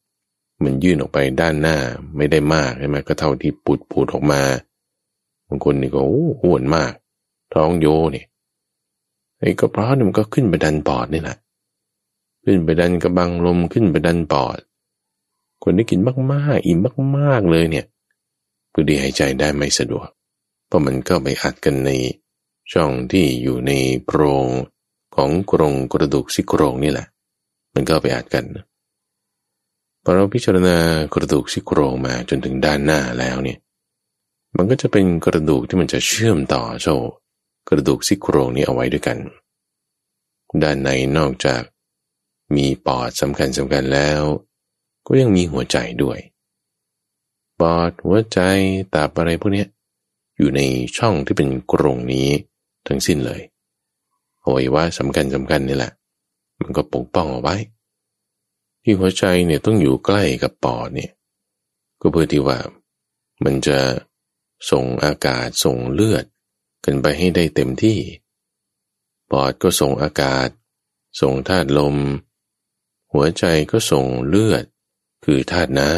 [0.62, 1.78] มันยื่นออกไปด้านหน้า
[2.16, 4.42] ไม่ได้มากใช่ไหมก็เท่าที่ปุดปูดออกมา
[5.48, 6.92] บางคนนี่ก็อ้ห้วนมาก
[7.54, 8.26] ท้องโยเนี่ย
[9.40, 11.36] ไอ้กระเพาะนี่มันก็ขึ้นไปดันปอดนี่แหละ
[12.44, 14.58] ขึ้นไปดันกระบังลมขึ้นไปดันปอด
[15.62, 16.00] คนที่กิน
[16.32, 16.78] มากๆ อิ่ม
[17.18, 17.86] มากๆเลยเนี่ย
[18.74, 20.08] ก็ดีหายใจได้ไม่สะดวก
[20.66, 21.90] เพราะมันก็ไปอัดกันใน
[22.72, 23.72] ช่องที่อยู่ใน
[24.04, 24.46] โพรง
[25.16, 27.06] ของกรงกระดูกซี่โครงนี่แหละ
[27.74, 28.44] มันก็ไปอัดกัน
[30.04, 30.76] พอเราพิจารณา
[31.14, 33.58] กระดูกซี่โครงมาจนถึงด้านหน้าแล้วเนี่ย
[34.56, 36.96] มันก็จะเป็นกระดูกที่มันจะเชื่อมต่อโซ่
[37.68, 39.18] กระดูกซี่โครงนี้เอาไว้ด้วยกัน
[40.62, 41.62] ด้านในนอกจาก
[42.54, 44.22] มีปอดสำคัญสำคัญแล้ว
[45.06, 46.18] ก็ยังมีหัวใจด้วย
[47.60, 48.40] ปอดหัวใจ
[48.94, 49.66] ตาอะไรพวกนี้
[50.36, 50.60] อยู่ใน
[50.96, 52.28] ช่องที่เป็นกรงนี้
[52.86, 53.40] ทั้งสิ้นเลย
[54.42, 55.92] อวัยวะสำคัญสำคัญนี่แหละ
[56.60, 57.56] มันก็ปกป้องเอาไว้
[58.82, 61.10] ที่หัวใจเนี่ยต้องอยู่ใกล้กับปอดเนี่ย
[62.00, 62.58] ก็เพื่อที่ว่า
[63.44, 63.78] มันจะ
[64.70, 66.24] ส่งอากาศส่งเลือด
[66.84, 67.98] กันไปให้ได้เต็มที่
[69.30, 70.48] ปอดก็ส่งอากาศ
[71.20, 71.96] ส่งธาตุลม
[73.12, 74.64] หัวใจก็ส่งเลือด
[75.24, 75.92] คือธาตุน้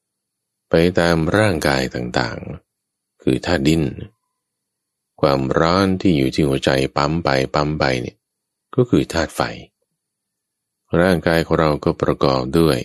[0.00, 3.82] ำไปตามร่างกายต่างๆ คือธาตุดิน
[5.20, 8.16] ความร้อนที่อยู่ที่หัวใจปั๊มไปปั๊มไปเนี่ย
[8.74, 9.40] ก็คือธาตุไฟ
[11.00, 12.78] ร่างกายของเราก็ประกอบด้วย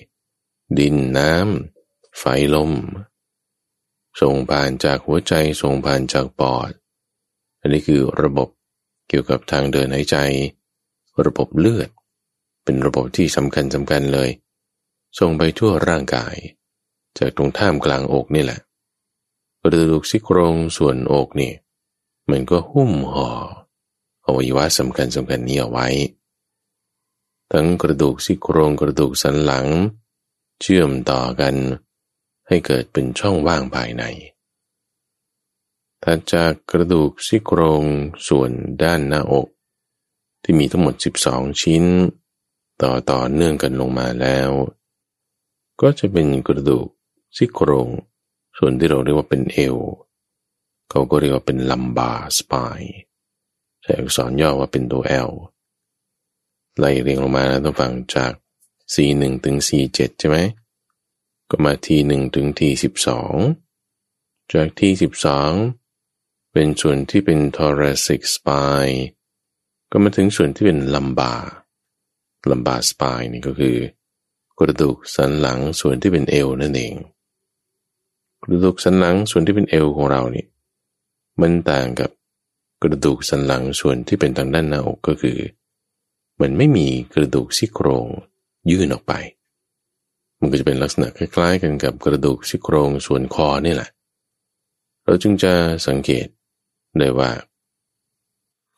[0.79, 2.23] ดินน้ำไฟ
[2.55, 2.71] ลม
[4.21, 6.71] ส่งผ่านจากหัวใจส่งผ่านจากปอด
[7.65, 8.49] อันนี้คือระบบ
[9.09, 10.17] เกี่ยวกับทางเดินหายใจ
[11.25, 11.89] ระบบเลือด
[12.63, 14.29] เป็นระบบที่สำคัญสำคัญเลย
[15.19, 16.35] ส่งไปทั่วร่างกาย
[17.17, 18.59] จากตรงท่ามกลางอกนี่แหละ
[19.61, 21.53] กระดูกซี่โครงส่วนอกนี่
[22.29, 23.29] มันก็หุ้มห่อ
[24.25, 25.87] อวัยวะสำคัญสำคัญนี้เอาไว้
[27.51, 29.65] ทั้งกระดูกซี่โครงกระดูกสันหลัง
[30.61, 31.55] เชื่อมต่อกัน
[32.47, 34.05] ให้เกิดเป็นช่องว่างภายใน
[36.07, 37.83] ถัดจากกระดูกซี่โครง
[38.27, 38.51] ส่วน
[38.83, 39.47] ด้านหน้าอก
[40.43, 40.93] ที่มีทั้งหมด
[41.27, 41.83] 12 ชิ้น
[42.81, 44.49] ต่อต่อเนื่องกันลงมาแล้ว
[45.81, 46.87] ก็จะเป็นกระดูก
[47.37, 47.87] ซี่โครง
[48.57, 49.77] ส่วนที่เราเรียกว่าเป็นเอว
[50.89, 52.81] เขาก็เรียกว่าเป็นลัมบาสปาย
[53.81, 55.31] ใช้อักษรย่อว่าเป็นตัว L
[56.77, 58.31] ไล่เรียงลงมานะต้องฟังจาก
[58.93, 60.37] C1 ถึง C7 ใช่ไหม
[61.49, 63.07] ก็มา T1 ถึง T12
[64.51, 65.27] จาก T12
[66.57, 68.99] เป็นส่วนที่เป็น thoracic spine
[69.91, 71.33] ก็มาถึงส่วนที่เป็นลัมบา
[72.51, 73.77] ลัมบาสปายนี่ก็คือ
[74.59, 76.95] กระดูกสันหลังส่วนที่เป็นเอวนั่นเอง
[78.43, 80.45] กระดูกสันหลังส่วนที่เป็นเอวของเรานี่
[81.41, 82.09] มันต่างกับ
[82.83, 85.37] กระดูกสันหลังส่วนที่เป็นทางด้านหน้าอกก็คือ
[86.41, 88.07] มันไม่มีกระดูกซี่โครง
[88.71, 89.13] ยื่นออกไป
[90.39, 93.89] มันก็จะเป็นลักษณะคล้ายๆ กันกับกระดูกซี่โครงส่วนคอนี่แหละ
[95.05, 95.53] เราจึงจะ
[95.89, 96.27] สังเกต
[96.99, 97.31] ได้ว่า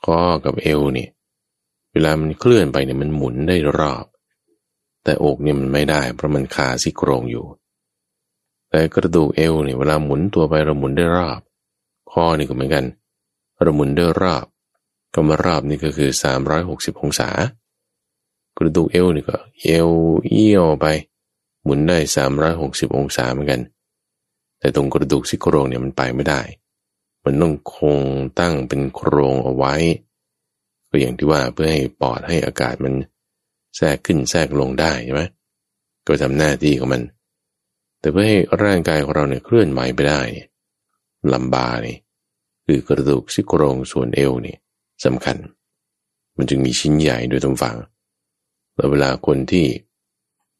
[0.04, 1.10] คอกับเอวเนี่ย
[1.92, 4.06] เวลามันเคลื่อนไปเนี่ยมันหมุนได้รอบ
[5.04, 7.46] แต่อกเนี่ยมันไม่ได้ เพราะมันคาซี่โครงอยู่
[8.70, 11.40] แต่กระดูกเอวเนี่ยเวลาหมุนตัวไปเราหมุนได้รอบ
[12.12, 12.86] คอนี่ก็เหมือนกัน
[13.64, 14.46] เราหมุนได้รอบ
[15.14, 16.10] ก็มารอบนี่ก็คือ
[16.56, 17.30] 360 องศา
[18.58, 19.90] กระดูกเอวนี่ก็เอว
[20.30, 20.86] เอี้ยวไป
[21.64, 21.98] หมุนได้
[22.48, 23.62] 360 องศาเหมือนกัน
[24.60, 26.42] แต่ตรงกระดูกซี่โครงเนี่ยมันไปไม่ได้
[27.24, 28.00] มันต้องคง
[28.40, 29.76] ตั้งเป็นโครงเอาไว้
[30.90, 32.94] ก็อย่างที่ว่าเพื่อให้ปอดให้อากาศมัน
[33.78, 35.24] แทรกขึ้นแทรกลงได้ใช่ไหม
[36.08, 37.04] ก็ทำหน้าที่ของมัน
[38.00, 40.22] แต่เพื่อให้ร่างกายของเราเนี่ยเคลื่อนไหวไปได้
[41.34, 41.98] ลำบานี่
[42.66, 44.56] คือกระดูกซี่โครงส่วนเอวนี่
[45.06, 45.38] สำคัญ
[46.38, 47.78] มันจึงมีชิ้นใหญ่โดยตรงฝั่ง
[48.76, 49.66] แล้วเวลาคนที่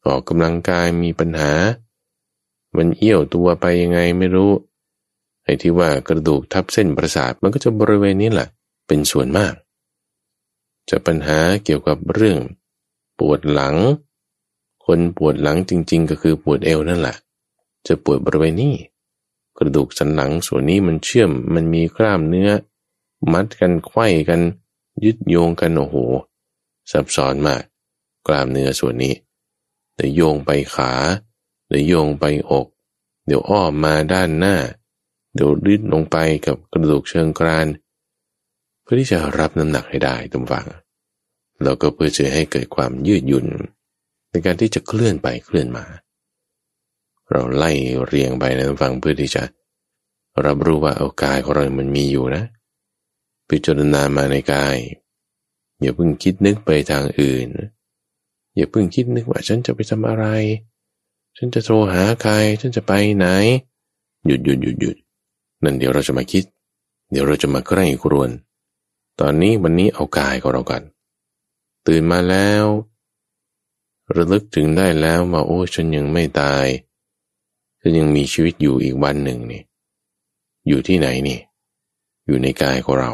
[0.06, 1.52] ออกกำลังกายมีปัญหา
[2.76, 4.50] มันเอี้ยวตัวไปยังไงไม่รู้
[5.48, 8.48] ไอ้ที่ว่ากระดูกทับเส้นประสาทมันก็จะบริเวณนี้แหละ
[8.86, 9.54] เป็นส่วนมาก
[10.90, 12.38] จะปัญหาเกี่ยวกับเรื่อง
[13.18, 13.76] ปวดหลัง
[14.84, 17.16] คนปวดหลังจริง ๆ ก็คือปวดเอวนั่นแหละ
[17.86, 18.74] จะปวดบริเวณนี้
[19.58, 22.50] กระดูกสันหลังส่วนนี้มันเชื่อมมันมีกล้ามเนื้อ
[23.32, 24.40] มัดกันไขว้กัน
[25.04, 25.96] ยึดโยงกันโอ้โห
[26.90, 27.62] ซับซ้อนมาก
[28.26, 29.14] กล้ามเนื้อส่วนนี้
[29.94, 30.92] เดี๋ยวโยงไปขา
[31.68, 32.66] เดี๋ยวโยงไปอก
[33.26, 34.56] เดี๋ยวอ้อมมาด้านหน้า
[35.38, 37.66] เดี๋ยวดึดลงไปกับกระดูกเชิงกราน
[38.82, 40.66] เพื่อที่จะรับน้ำหนักให้ได้ตรงฝัง
[41.62, 43.46] แล้วก็เพื่อจะให้เกิดความยืดหยุ่น
[44.30, 45.84] ในการที่จะเคลื่อนไปเคลื่อนมา
[47.30, 47.70] เราไล่
[48.06, 49.42] เรียงไปในะฟังเพื่อที่จะ
[50.44, 52.44] รับรู้ว่าเอากายของเรา มันมีอยู่นะ
[53.48, 54.76] พิจารณามาในกาย
[55.80, 57.48] อย่าเพิ่งคิดนึกไปทางอื่น
[58.56, 60.26] อย่าเพิ่งคิดนึกว่าฉันจะไปทำอะไร
[61.36, 63.26] ฉันจะโทรหาใคร ฉันจะไปไหน
[64.26, 64.96] หยุดหยุดหยุดหยุด
[65.62, 66.44] นั่นเดี๋ยวเราจะมาคิด
[67.10, 68.30] เดี๋ยวเราจะมาใกล้ครวน
[69.20, 70.82] ตอนนี้วันนี้เอากายของเราก่อน
[71.86, 72.64] ตื่นมาแล้ว
[74.16, 76.66] ระลึกถึงได้แล้วว่าโอ้ฉันยังไม่ตาย
[77.80, 79.62] จะยังมีชีวิตอยู่อีกวันหนึ่งนี่
[80.68, 81.38] อยู่ที่ไหนนี่
[82.26, 83.12] อยู่ในกายของเรา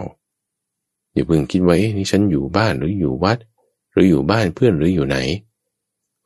[1.13, 3.39] อย่าเพิ่งคิดว่าเอ๊ะนี่ฉันอยู่บ้านหรืออยู่วัด
[3.93, 5.17] หรืออยู่บ้านเพื่อนหรืออยู่ไหน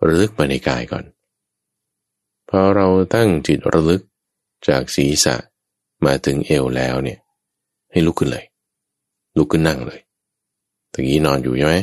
[0.06, 1.04] ระลึกมาในกายก่อน
[2.48, 4.02] พอเราตั้งจิตระลึก
[4.68, 5.36] จากศีรษะ
[6.04, 7.18] มาถึงเอวแล้วเนี่ย
[7.90, 8.44] ให้ลุกขึ้นเลย
[9.36, 10.00] ลุกขึ้นนั่งเลย
[10.92, 11.76] ตะกี้นอนอยู่ใช่ไหม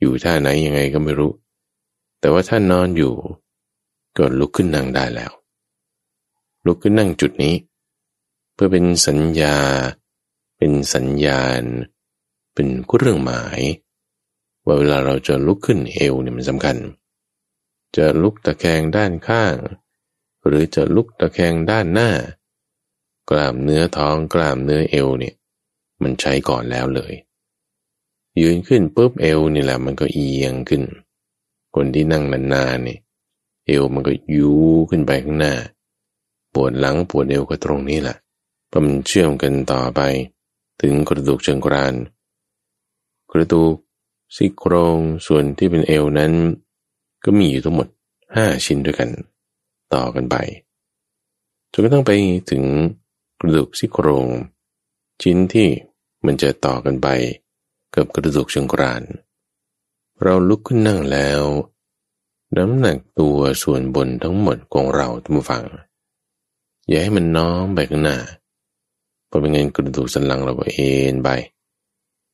[0.00, 1.32] อยู่ท่าไหนยังไงก็ไม่รู้
[2.20, 3.14] แต่ว่าท่านนอนอยู่
[4.16, 5.32] ก็ลุกขึ้นนั่งได้แล้ว
[6.66, 7.54] ลุกขึ้นนั่งจุดนี้
[8.54, 9.56] เพื่อเป็นสัญญา
[10.58, 11.62] เป็นสัญญาณ
[12.54, 13.60] เป็นเรื่องหมาย
[14.64, 16.76] ว่าเวลาเราจะลุกขึ้นเอวเนี่ยมันสำคัญ
[17.96, 19.56] จะลุกตะแคงด้านข้าง
[20.46, 22.10] หรือจะลุกตะแคงด้านหน้า
[23.30, 25.34] กล้ามเนื้อท้องกล้ามเนื้อเอวเนี่ย
[26.02, 27.12] มันใช้ก่อนแล้วเลย
[28.40, 30.82] ยืนขึ้นปุ๊บเอวนี่แหละมันก็เอียงขึ้น
[31.74, 33.00] คนที่นั่งนานๆเนี่ย
[33.66, 34.52] เอวมันก็ยู
[34.90, 35.54] ขึ้นไปข้างหน้า
[36.54, 38.16] ปวดหลังปวดเอวก็ตรงนี้แหละ
[38.70, 40.00] พอมันเชื่อมกันต่อไป
[40.80, 41.94] ถึงกระดูกเชิงกราน
[43.32, 43.74] กระดูก
[44.34, 46.32] ซี่โครงส่วนที่เป็นเอวนั้น
[47.24, 47.86] ก็มีอยู่ทั้งหมด
[48.34, 49.10] ห้าชิ้นด้วยกัน
[49.94, 50.36] ต่อกันไป
[51.72, 52.12] จนกระทั่งไป
[52.50, 52.62] ถึง
[53.40, 54.26] กระดูกซี่โครง
[55.22, 55.68] ชิ้นที่
[56.24, 57.08] มันจะต่อกันไป
[57.94, 59.02] กับกระดูกเชิงกราน
[60.22, 61.42] เราลุกขึ้นนั่งแล้ว
[62.56, 65.64] น้ำหนักตัวส่วนบนทั้งหมดของเราทุกฝั่ง
[66.88, 68.18] อย่าให้มันน้อมไปข้างหน้า
[69.26, 71.28] เพอเป็นเงินกระดูกสันหลังเราก็เอ็นไป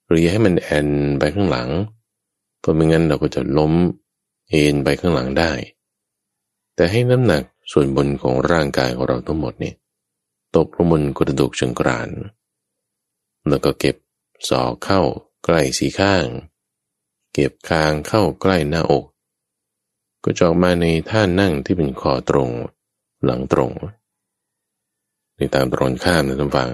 [0.06, 0.88] หรืออย่าให้มันแอน
[1.18, 1.68] ไปข้างหลัง
[2.60, 3.72] เพอเป็นงั้นเราก็จะล้ม
[4.50, 5.52] เอ็นไปข้างหลังได้
[6.74, 9.74] แต่ให้น้ำหนักส่วนบนของร่างกายของเราทั้งหมดเนี่ย
[10.56, 12.10] ตกลงบนกระดูกเชิงกราน
[13.48, 13.96] แล้วก็เก็บ
[14.48, 15.00] ศอกเข้า
[15.44, 16.26] ใกล้สีข้าง
[17.32, 19.04] เก็บคางเข้าใกล้หน้าอก
[20.24, 22.50] ก็จอกมาในท่านั่งที่เป็นคอตรง
[23.24, 23.72] หลังตรง
[25.54, 26.70] ตามตรงข้ามนะท่านฟัง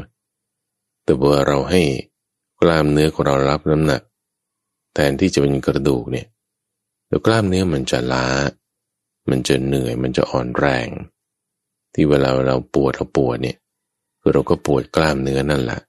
[1.04, 1.82] แต่ว่าเราให้
[2.60, 4.02] กล้ามเนื้อของเรารับน้ำหนัก
[4.94, 6.26] แทนที่จะเป็นกระดูกเนี่ย
[7.08, 8.26] แล้วกล้ามเนื้อมันจะล้า
[9.30, 10.88] มันจะเหนื่อยมันจะอ่อนแรง
[11.94, 13.56] ที่เวลาเราปวดเราปวดเนี่ย
[14.20, 15.80] คือเราก็ปวดกล้ามเนื้อนั่นแหละ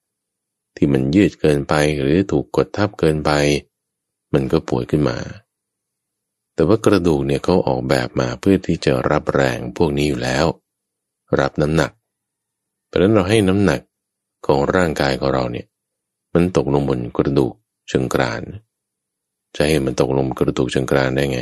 [0.75, 3.31] ที่มันยืดเกินไปหรือถูกกดทับเกินไป
[4.33, 5.17] มันก็ปวดขึ้นมา
[6.53, 10.45] แต่ว่ากระดูกเนี่ยเขาออกแบบมาเพื่อที่จะรับแรงพวกนี้อยู่แล้ว
[11.39, 11.91] รับน้ำหนัก
[12.87, 13.81] เพราะนั้นเราให้น้ำหนัก
[14.47, 15.65] ของร่างกายของเราเนี่ย
[16.33, 17.53] มันตกลงบนกระดูก
[17.89, 18.41] เชิงกราน
[19.55, 21.39] จะให้มันตกลงกระดูกเชิงกรานได้ไง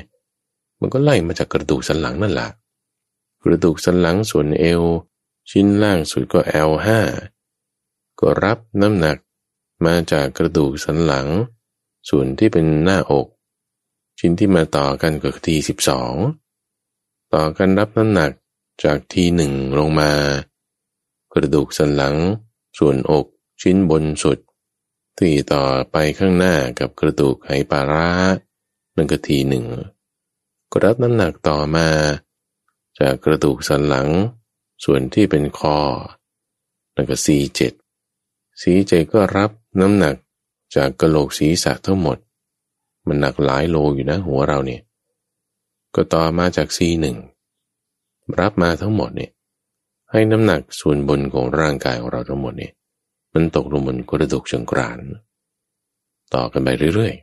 [0.80, 2.48] มันก็ไล่มาจากกระดูกสันหลังนั่นแหละ
[3.44, 4.82] กระดูกสันหลังส่วนเอว
[5.52, 6.88] ชิ้นล่างสุดก็ L5
[8.20, 9.18] ก็รับน้ำหนัก
[9.86, 11.28] มาจากกระดูกสันหลัง
[12.10, 13.28] ส่วนที่เป็นหน้าอก
[14.20, 16.14] ชิ้นที่มาต่อกันก็คือทีสิบสอง
[17.34, 18.32] ต่อกันรับน้ำหนัก
[18.84, 20.12] จากทีหนึ่งลงมา
[21.34, 22.16] กระดูกสันหลัง
[22.80, 23.26] ส่วนอก
[23.62, 24.40] ชิ้นบนสุด
[25.18, 28.10] ที่ต่อไปข้างหน้ากับกระดูกไหปลาร้า
[28.96, 29.66] นั่นก็ทีหนึ่ง
[30.72, 31.88] ก็รับน้ำหนักต่อมา
[33.00, 34.08] จากกระดูกสันหลัง
[34.84, 35.78] ส่วนที่เป็นคอ
[36.96, 37.74] นั่นก็ซีเจ็ด
[38.62, 40.16] สีเจก็รับน้ำหนัก
[40.76, 42.18] จากกระโหลกศีรษะทั้งหมด
[43.08, 44.82] มันหนักหลายโลอยู่นะหัวเราเนี่ย
[45.96, 47.18] ก็ต่อมาจากซีหนึ่ง
[48.40, 49.32] รับมาทั้งหมดเนี่ย
[50.12, 52.74] ให้น้ำหนักส่วนบนของร่างกายของเราทั้งหมดเนี่ย
[53.34, 54.98] มันตกลงบนกระดูกเชิงกราน
[56.34, 57.14] ต่อกันไปเรื่อย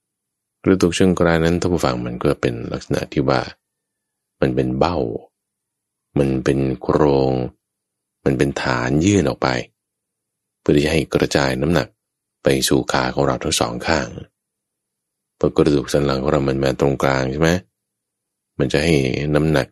[0.00, 3.40] ๆ กระดูกเชิงกรานนั้นท่านผู้ฟังมันก็เป็นลักษณะที่ว่า
[4.40, 4.96] มันเป็นเบ้า
[6.18, 7.32] มันเป็นโครง
[8.24, 9.48] มันเป็นฐานยื่นออกไป
[10.60, 11.88] เพื่อที่จะให้กระจายน้ำหนัก
[12.42, 14.08] ไปสู่ขาของเราทั้งสองข้าง
[15.38, 17.50] พอกระดูกสันหลังของเรามันมาตรงกลางใช่ไหม
[18.58, 18.94] มันจะให้
[19.34, 19.66] น้ำหนัก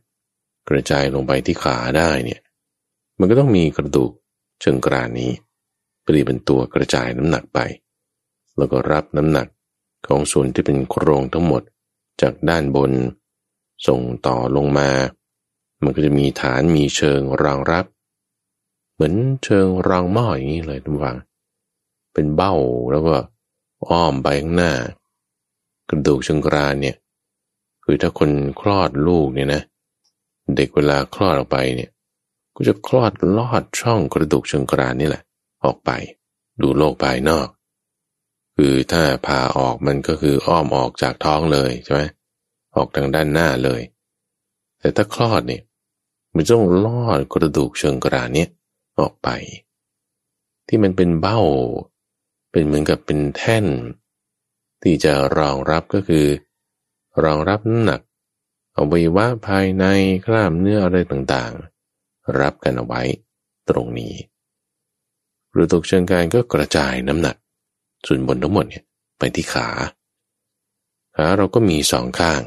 [0.69, 2.41] กระจายลงไปที่ขาได้เนี่ย
[3.19, 4.13] มันก็ต้องมีกระดูก
[4.61, 5.31] เชิงกรานนี้
[6.03, 7.59] เปรีเป็นตัวกระจายน้ำหนักไป
[8.59, 9.49] แล้วก็รับน้ำหนัก
[10.07, 11.63] ของส่วนที่เป็นโครงทั้งหมด
[12.23, 12.93] จากด้านบน
[13.87, 14.89] ส่งต่อลงมา
[15.83, 17.85] มันก็จะมีฐานมีเชิงรองรับ
[18.95, 19.15] เหมือน
[19.45, 21.19] เชิงรางหม้ออย่างนี้เลยทุกฝัง
[22.13, 22.55] เป็นเบ้า
[22.91, 23.15] แล้วก็
[23.89, 24.73] อ้อมไปข้างหน้า
[25.89, 26.97] กระดูกเชิงกรานเนี่ย
[27.85, 29.63] คือถ้าคนคลอดลูกเนี่ยนะ
[30.57, 31.91] เด็กเวลาคลอดออกไปเนี่ย
[32.57, 35.23] ก็จะคลอดลอดช่องกระดูกเชิงกรานนี่แหละ
[35.65, 35.91] ออกไป
[36.63, 37.49] ดูโลกภายนอก
[38.57, 42.03] คือถ้าพาออกมันก็คืออ้อมออกจากท้องเลยใช่ไหม
[42.77, 43.81] ออกทางด้านหน้าเลย
[44.79, 45.63] แต่ถ้าคลอดเนี่ย
[46.41, 48.49] มันต้องลอดกระดูกเชิงกรานเนี่ย
[48.99, 49.29] ออกไป
[50.69, 51.41] ที่มันเป็นเบ้า
[52.51, 53.67] เป็นเหมือนกับเป็นแท่น
[54.83, 56.27] ที่จะรองรับก็คือ
[57.23, 58.01] รองรับน้ำหนัก
[58.77, 59.85] อาไว้ว่าภายใน
[60.27, 63.03] กล้ามเนื้ออะไรต่างๆ รับกันเอาไว้
[63.69, 64.15] ตรงนี้
[65.53, 67.37] หรือตกเชิงการก็กระจายน้ำหนัก
[68.07, 68.85] ส่วนบนทั้งหมดเนี่ย
[69.19, 69.69] ไปที่ขา
[71.15, 72.43] ขาเราก็มีสองข้าง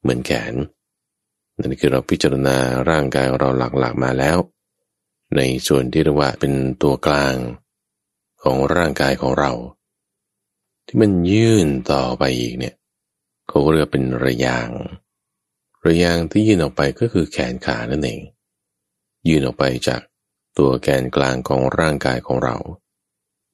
[0.00, 0.54] เหมือนแขน
[1.60, 2.56] นั่นคือเราพิจารณา
[2.90, 4.38] ร่างกายเราหลักๆมาแล้ว
[5.36, 7.36] ในส่วนที่เรียกว่าเป็นตัวกลาง
[8.42, 9.52] ของร่างกายของเรา
[10.86, 12.74] ที่มันยื่นต่อไปอีกเนี่ย
[13.48, 14.70] เขาเรียกเป็นระยาง
[15.86, 18.20] ระยางที่ยื่นออกไปก็คือแขนขานั่นเอง
[19.28, 20.00] ยื่นออกไปจาก
[20.58, 22.56] ตัวแกนกลางของร่างกายของเรา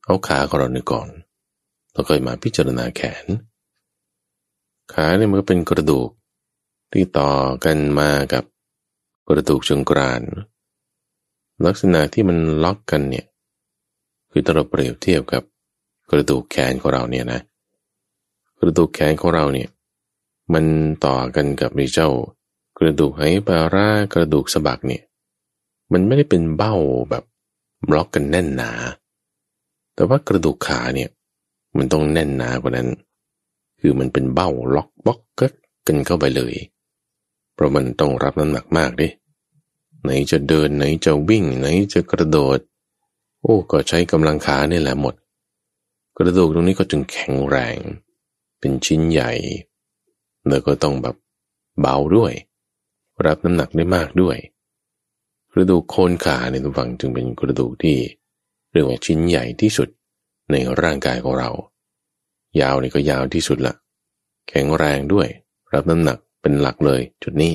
[0.04, 1.08] เอาขาของเราหนึ่งก่อน
[1.92, 3.26] แล้วค่อยมาพิจารณาแขน
[4.92, 6.08] ขาเนี่ยมันก็เป็นกระดูก
[6.92, 7.32] ที่ต่อ
[7.64, 8.44] กันมากับ
[9.28, 10.22] กระดูกเชิงกราน
[11.66, 13.26] ลักษณะที่มันล็อกกันเนี่ย
[14.30, 15.42] คือถ้าเราเปรียบเทียบกับ
[16.10, 17.40] กระดูกแขนของเราเนี่ยนะ
[18.58, 19.68] กระดูกแขนของเราเนี่ย
[20.52, 20.64] มัน
[21.06, 22.08] ต่อกันกับในเจ้า
[22.78, 25.02] กระดูกไหปลาร่ากระดูกสะบักเนี่ย
[25.92, 26.74] มันไม่ได้เป็นเบ้า
[27.10, 27.24] แบบ
[27.94, 28.72] ล็อกกันแน่นหนา
[29.94, 31.10] แต่ว่ากระดูกขาเนี่ย
[31.76, 32.88] มันต้องแน่นหนากว่านั้น
[33.80, 35.20] คือมันเป็นเบ้าล็อกบล็อก
[35.86, 36.54] กันเข้าไปเลย
[37.62, 39.08] ราะมันต้องรับน้ำหนักมากดิ
[40.02, 42.58] ไหนจะเดินไหนจะวิ่ง ไหนจะกระโดด
[43.42, 45.14] โอ้ก็ใช้กำลังขาเนี่ยแหละหมด
[46.18, 47.78] กระดูกตรงนี้ก็จึงแข็งแรง
[48.60, 49.32] เป็นชิ้นใหญ่
[50.48, 51.16] แล้วก็ต้องแบบ
[51.80, 52.32] เบาด้วย
[53.26, 54.36] รับน้ำหนักได้มากด้วย
[55.52, 57.96] กระดูกโคนขาในตัวฝั่งจึงเป็นกระดูกที่
[58.72, 59.88] เรียกว่าชิ้นใหญ่ที่สุด
[60.50, 61.50] ในร่างกายของเรา
[62.60, 63.74] ยาวนี่ก็ยาวที่สุดละ
[64.48, 65.28] แข็งแรงด้วย
[65.74, 67.54] รับน้ำหนัก เป็นหลักเลยจุดนี้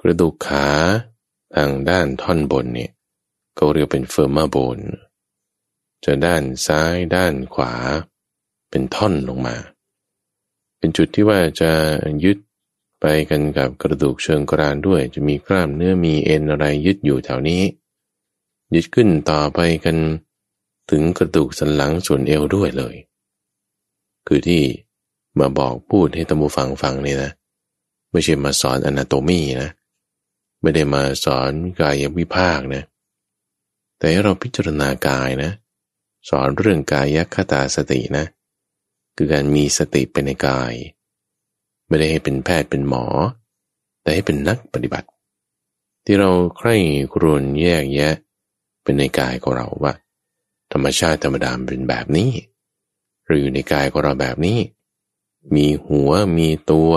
[0.00, 0.68] กระดูกขา
[1.54, 2.90] ทางด้านท่อนบนเนี่ย
[3.56, 4.78] เขาเรียกเป็นเฟอร์มาโบน
[6.04, 7.72] จะด้านซ้ายด้านขวา
[8.70, 9.56] เป็นท่อนลงมา
[10.78, 11.72] เป็นจุดที่ว่าจะ
[12.24, 12.38] ยึด
[13.00, 17.62] ไปกันกับกระดูกเชิงกรานด้วย จะมีกล้ามเนื้อมีเอ็นอะไรยึดอยู่แถวนี้
[18.74, 19.96] ยึดขึ้นต่อไปกัน
[20.90, 22.94] ถึงกระดูกสันหลังส่วนเอวด้วยเลย
[24.26, 24.62] คือที่
[25.38, 27.32] มาบอกพูดให้ตัมบูฟังฟังนี่นะ
[28.14, 29.70] ไม่ใช่มาสอนอนาโตมีนะ
[30.60, 31.50] ไม่ได้มาสอน
[31.80, 32.84] กายวิภาคนะ
[33.98, 35.50] แต่ให้เราพิจารณากายนะ
[36.28, 38.24] สอนเรื่องกายคตาสตินะ
[39.16, 40.72] คือการมีสติเป็นในกาย
[41.88, 43.04] ไม่ได้ให้เป็นแพทย์เป็นหมอ
[44.02, 45.08] แต่ให้เป็นนักปฏิบัติ
[46.04, 46.76] ที่เราใคร่
[47.14, 48.14] ครวญแยกแยะ
[48.82, 49.92] เป็นในกายของเราว่า
[50.72, 52.30] ธรรมชาติธรรมดาเป็นแบบนี้
[53.26, 54.58] หรืออยู่ในกายของเราแบบนี้
[55.54, 56.92] มีหัวมีตัว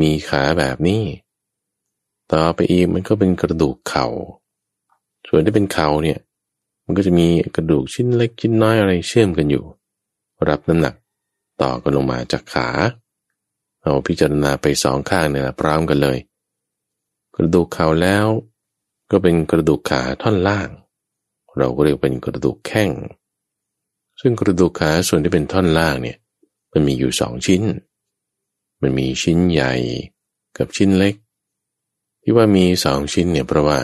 [0.00, 1.02] มีขาแบบนี้
[2.32, 4.06] ต่อไปอีกมันก็เป็นกระดูกเขา่า
[5.28, 6.18] ส่วนที่เป็นเข่าเนี่ย
[6.84, 9.64] มันก็จะมีกระดูกชิ้นเล็กชิ้นน้อยอะไรเชื่อมกันอยู่
[10.48, 10.94] รับน้ำหนัก
[11.62, 12.68] ต่อกันลงมาจากขา
[13.80, 16.18] เราพิจารณาไปสองข้างเนี่ยพร้อมกันเลย
[17.36, 18.26] กระดูกเข่าแล้ว
[19.10, 20.68] ก็เป็นกระดูกขาท่อนล่าง
[21.58, 22.90] เราก็เรียกเป็นกระดูกแข้ง
[24.20, 26.18] ซึ่งกระดูกขาส่วนที่เป็นท่อนล่างเนี่ย
[26.72, 27.62] มันมีอยู่สองชิ้น
[28.82, 29.74] มันมีชิ้นใหญ่
[30.58, 31.14] กับชิ้นเล็ก
[32.22, 33.78] ที่ว่ามีสองชิ้นเนี่ยเพราะว่า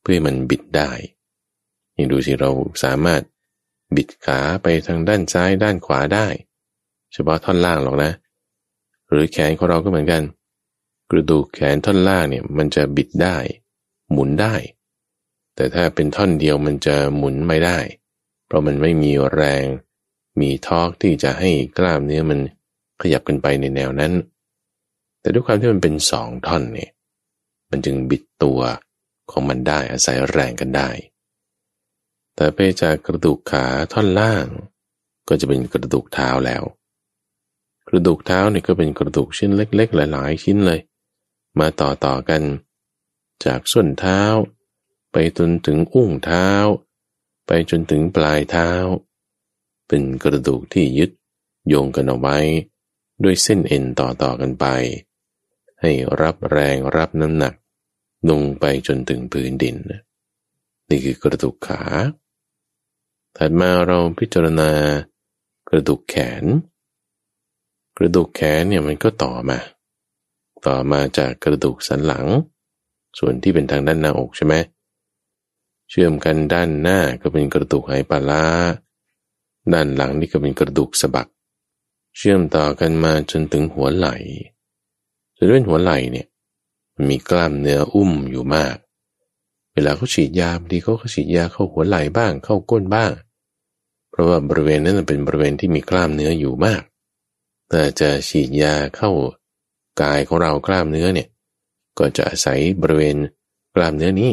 [0.00, 0.90] เพื่อมันบิดได้
[1.96, 2.50] ยังดูสิเรา
[2.84, 3.22] สามารถ
[3.96, 6.26] บิดขาไปทางด้านซ้ายด้านขวาได้
[7.12, 8.12] เฉพาะท่อนล่างหรอกนะ
[9.10, 10.22] หรือแขนของเราก็เหมือนกัน
[11.10, 13.36] กระดูกแขนท่อนล่างเนี่ยมันจะบิดได้
[14.10, 14.54] หมุนได้
[15.54, 17.78] แต่ถ้าเป็นท่อนเดียวมันจะหมุนไม่ได้
[18.46, 19.64] เพราะมันไม่มีแรง
[20.40, 22.40] มีทอกที่จะให้กล้ามเนื้อมัน
[23.02, 24.12] ขยับกันไปในแนวนั้น
[25.20, 26.90] แต่ด้วยความที่มันเป็นสองท่อนเนี่ย
[27.70, 28.60] มันจึงบิดตัว
[29.30, 30.90] ของมันได้อาศัยแรงกันได้
[32.34, 34.46] แต่ไปจากกระดูกขาท่อนล่าง
[35.28, 36.62] ก็จะเป็นกระดูกเท้าแล้ว
[37.88, 40.80] กระดูกเท้าเนี่ยก็เป็นกระดูกชิ้นเล็ก ๆ หลาย ๆ ชิ้นเลย
[41.58, 42.42] มาต่อต่อกัน
[43.44, 44.20] จากส้นเท้า
[45.12, 46.48] ไปจนถึงอุ้งเท้า
[47.46, 48.70] ไปจนถึงปลายเท้า
[49.88, 51.10] เป็นกระดูกที่ยึด
[51.68, 52.38] โยงกันเอาไว้
[53.24, 54.66] ด้วยเส้นเอ็นต่อต่อกันไป
[55.80, 55.90] ให้
[56.20, 57.54] รับแรงรับน้ำหนัก
[58.30, 59.76] ลงไปจนถึงพื้นดิน
[60.88, 61.82] นี่คือกระดูกขา
[63.36, 64.70] ถัดมาเราพิจารณา
[65.68, 66.44] กระดูกแขน
[67.98, 69.58] กระดูกแขนเนี่ยมันก็ต่อมา
[70.66, 72.26] ต่อมาจากกระดูกสันหลัง
[73.18, 74.54] ส่วนที่เป็นทางด้านหน้าอกใช่ไหม
[75.90, 78.46] เชื่อมกันด้านหน้าก็เป็นกระดูกไหปลา
[79.72, 81.28] ด้านหลังนี่ก็เป็นกระดูกสะบัก
[82.16, 84.16] เชื่อมต่อกันมาจนถึงหัวไหล่
[85.36, 86.26] จะด้วยหัวไหล่เนี่ย
[86.94, 88.76] มันมีกล้ามเนื้ออุ้มอยู่มาก
[89.72, 93.12] เวลาเขาฉีดยาบางทีเขาก็ฉีดยาเข้าหัวไหล่บ้างเข้าก้นบ้าง
[94.10, 96.82] เพราะว่าบริเวณนั้นเป็นบริเวณที่มีกล้ามเนื้ออยู่มาก
[97.68, 99.10] แต่จะฉีดยาเข้า
[100.02, 101.28] กายของเรากล้ามเนื้อเนี่ย
[101.98, 103.16] ก็จะอาศัยบริเวณ
[103.74, 104.30] กล้ามเนื้อนี้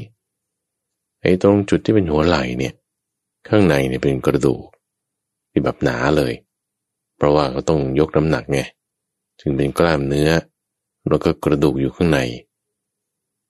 [1.22, 2.74] ไอ้ตรงจุดที่เป็นหัวไหล่เนี่ย
[3.48, 4.64] ข้างในเนี่ยเป็นกระดูก
[5.52, 6.34] ที่แบบหนาเลย
[7.24, 8.60] ราะว่าก็ต้องยกน้ำหนักไง
[9.40, 10.30] จึงเป็นกล้ามเนื้อ
[11.10, 12.20] แล้วก็กระดูกอยู่ข้างใน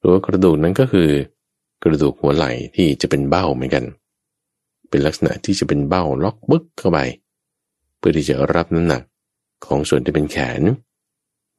[0.01, 1.09] ตัวกระดูกนั้นก็คือ
[1.83, 3.83] กระดูกหัวไหล่ที่จะเป็นเบ้าเหมือนกัน
[4.89, 6.99] เป็นลักษณะที่จะเป็นเบ้าล็อกบึกเข้าไป
[7.97, 9.03] เพื่อที่จะรับน้ำหนัก
[9.65, 10.61] ของส่วนที่เป็นแขน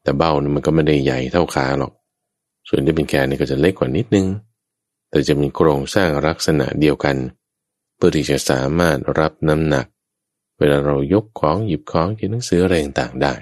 [0.03, 1.93] แต่เบ้านี่มันก็ไม่ได้ใหญ่เท่าขาหรอก
[2.69, 4.27] ส่วนที่เป็นแขนนี่ก็จะเล็กกว่านิดนึง
[5.11, 7.17] แต่จะมีโครงสร้างลักษณะเดียวกัน
[7.97, 9.87] เพื่อที่จะสามารถรับน้ำหนัก
[10.59, 13.35] เวลาเรายกของหยิบของที่หนังสืออะไรต่างได้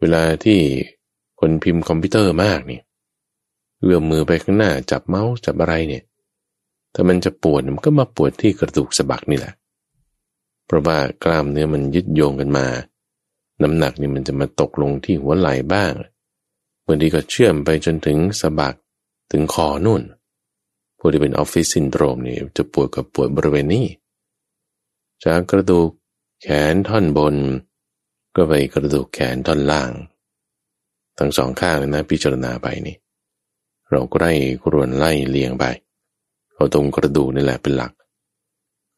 [0.00, 0.58] เวลาที่
[1.40, 2.82] คนพิมพ์คอมพิวเตอร์มากเนี่ย
[3.80, 6.04] เอื้อมมือไปข้างหน้าจับเมาส์จับอะไรเนี่ย
[6.94, 9.54] ถ้ามันจะปวดมันก็มาปวดที่กระดูกสะบักนี่แหละ
[10.66, 12.66] เพราะว่ากล้ามเนื้อมันยึดโยงกันมา
[13.62, 15.92] น้ำหนักนี่มันจะมาตกลงที่หัวไหล่บ้าง
[16.86, 18.74] บางทีก็เชื่อมไปจนถึงสะบัก
[19.30, 20.02] ถึงคอนู่น
[20.98, 23.86] ผู้ที่เป็นออฟฟิศซินโดรมนี่จะปวดกับปวดบริเวณนี้
[25.24, 25.90] จากกระดูก
[26.42, 27.36] แขนท่อนบน
[28.36, 29.90] ก็ไปกระดูกแขนท่อนล่าง
[31.18, 32.96] ทั้งสองข้างนะพิจารณาไปนี่
[33.90, 34.32] เราก็ได้
[34.64, 35.64] กรวนไล่เลียงไป
[36.54, 37.92] เอาตรงกระดูกนี่แหละเป็นหลัก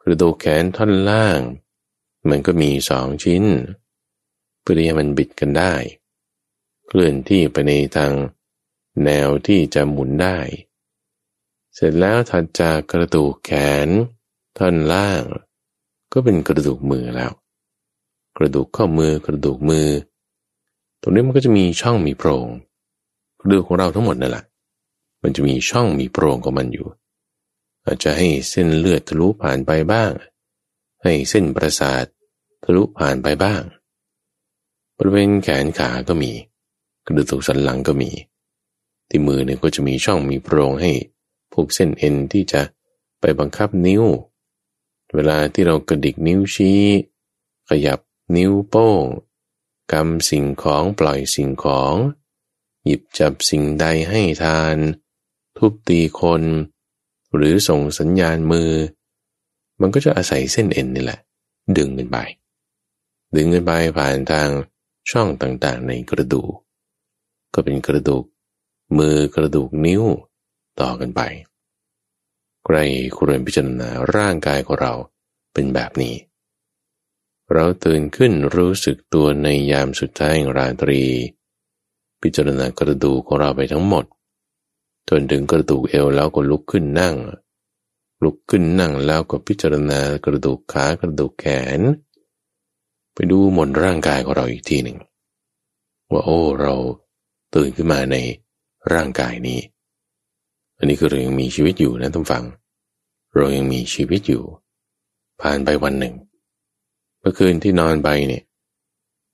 [0.02, 1.40] กระดูกแขนท่อนล่าง
[2.28, 3.44] มันก็มีสองชิ้น
[4.60, 5.74] เพื่อที่มันบิดกันได้
[6.86, 8.12] เคลื่อนที่ไปในทาง
[9.04, 10.38] แนวที่จะหมุนได้
[11.74, 13.52] เสร็จแล้วถัดจากกระดูกแข
[13.86, 13.88] น
[14.58, 15.22] ท่อนล่าง
[16.16, 17.32] ก็เป็นกระดูกมือแล้ว
[18.36, 19.88] กระดูกข้อมือกระดูกมือ
[21.00, 22.48] ตรงนี้มันก็จะมีช่องมีโพรง
[23.40, 24.44] กระดูกของเราทั้งหมดนั่นแหละ
[25.22, 26.86] มันจะมีช่องมีโพรงของมันอยู่
[27.84, 30.10] อาจจะให้เส้นเลือดทะลุผ่านไปบ้าง
[31.02, 32.04] ให้เส้นประสาท
[32.64, 33.62] ทะลุผ่านไปบ้าง
[34.96, 36.32] บริเวณแขนขาก็มี
[37.06, 38.10] กระดูกสันหลังก็มี
[39.08, 40.92] ที่มือเนี่ยก็จะมีช่องมีโพรงให้
[41.52, 42.62] พวกเส้นเอ็นที่จะ
[43.20, 44.04] ไปบังคับนิ้ว
[45.16, 46.82] เวลาที่เรากระดิกนิ้วชี้
[47.68, 48.00] ขยับ
[48.36, 49.04] นิ้วโป้ง
[49.92, 51.94] กำสิ่งของปล่อยสิ่งของ
[52.84, 54.76] หยิบจับสิ่งใดให้ทาน
[55.56, 56.42] ทุบตีคน
[57.34, 58.70] หรือส่งสัญญาณมือ
[59.80, 61.20] มันก็จะอาศัยเส้นเอ็นนี่แหละ
[61.76, 62.18] ดึงกันไป
[63.36, 64.48] ดึงกันไปผ่านทาง
[65.10, 66.52] ช่องต่างๆในกระดูก
[67.54, 68.24] ก็เป็นกระดูก
[68.98, 70.04] มือกระดูกนิ้ว
[70.80, 71.20] ต่อกันไป
[72.66, 72.78] ใคร
[73.16, 74.92] ควรพิจารณาร่างกายของเรา
[75.52, 76.14] เป็นแบบนี้
[77.52, 81.02] เราตื่นขึ้นรู้สึกตัวในยามสุดท้ายของราตรี
[82.22, 84.04] พิจารณากระดูกของเราไปทั้งหมด
[85.08, 87.16] จนถึงกระดูกเอวแล้วก็ลุกขึ้นนั่ง
[88.24, 91.46] ลุกขึ้นนั่งแล้วก็พิจารณากระดูกขากระดูกแข
[91.78, 91.80] น
[93.14, 94.98] ไปดูหมดร่างกายของเราอีกทีหนึ่ง
[96.12, 96.74] ว่าโอ้เรา
[97.54, 98.16] ตื่นขึ้นมาใน
[98.92, 99.60] ร่างกายนี้
[100.78, 102.44] อันนี้คือเรายังมีชีวิตอยู่นะท่านฟัง
[103.34, 104.44] เรายังมีชีวิตอยู่
[105.40, 106.14] ผ่านไปวันหนึ่ง
[107.20, 108.42] เมื่อคืนที่นอนไปเนี่ย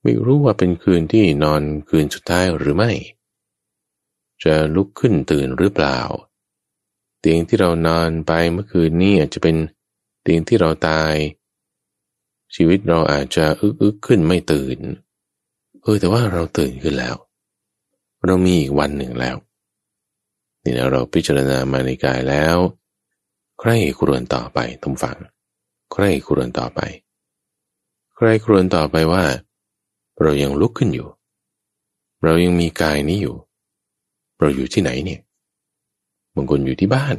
[0.03, 2.93] ไม่รู้ว่าเป็นคืนที่นอนคืนสุดท้ายหรือไม่
[4.45, 5.99] จะลุกขึ้นตื่นหรือเปล่า
[7.21, 9.57] เตียงที่เรานอนไปเมื่อคืนนี้อาจจะเป็น
[10.23, 11.15] เตียงที่เราตาย
[12.55, 14.79] ชีวิตเราอาจจะอึกอึกขึ้นไม่ตื่น
[15.83, 17.17] เออแต่ว่าเราตื่นขึ้นแล้ว
[18.27, 19.37] เรามีอีกวันหนึ่งแล้ว
[20.63, 22.57] นี่นะเราพิจารณามาในกายแล้ว
[23.61, 25.19] ใครครวญต่อไปทุกฝัง
[25.93, 26.81] ใครครวญต่อไป
[28.17, 29.25] ใครครวญต่อไปว่า
[30.23, 31.09] เรายังลุกขึ้นอยู่
[32.25, 33.37] เรายังมีกายนี้อยู่
[34.39, 35.21] เราอยู่ที่ไหนเนี่ย
[36.35, 37.17] บางคนอยู่ที่บ้าน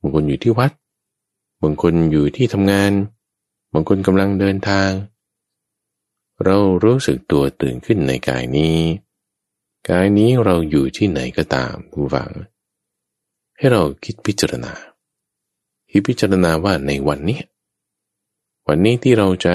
[0.00, 0.72] บางคนอยู่ที่วัด
[1.62, 2.92] บางคนอยู่ที่ทำงาน
[3.72, 4.90] บางคนกำลังเดินทาง
[6.44, 8.76] เรารู้สึกตัวตื่นขึ้นในกายนี้
[9.90, 12.30] กายนี้เราอยู่ที่ไหนก็ตามผู้ฟัง
[13.56, 14.72] ให้เราคิดพิจารณา
[15.90, 17.40] คิดพิจารณาว่าในวันนี้
[18.68, 19.54] วันนี้ที่เราจะ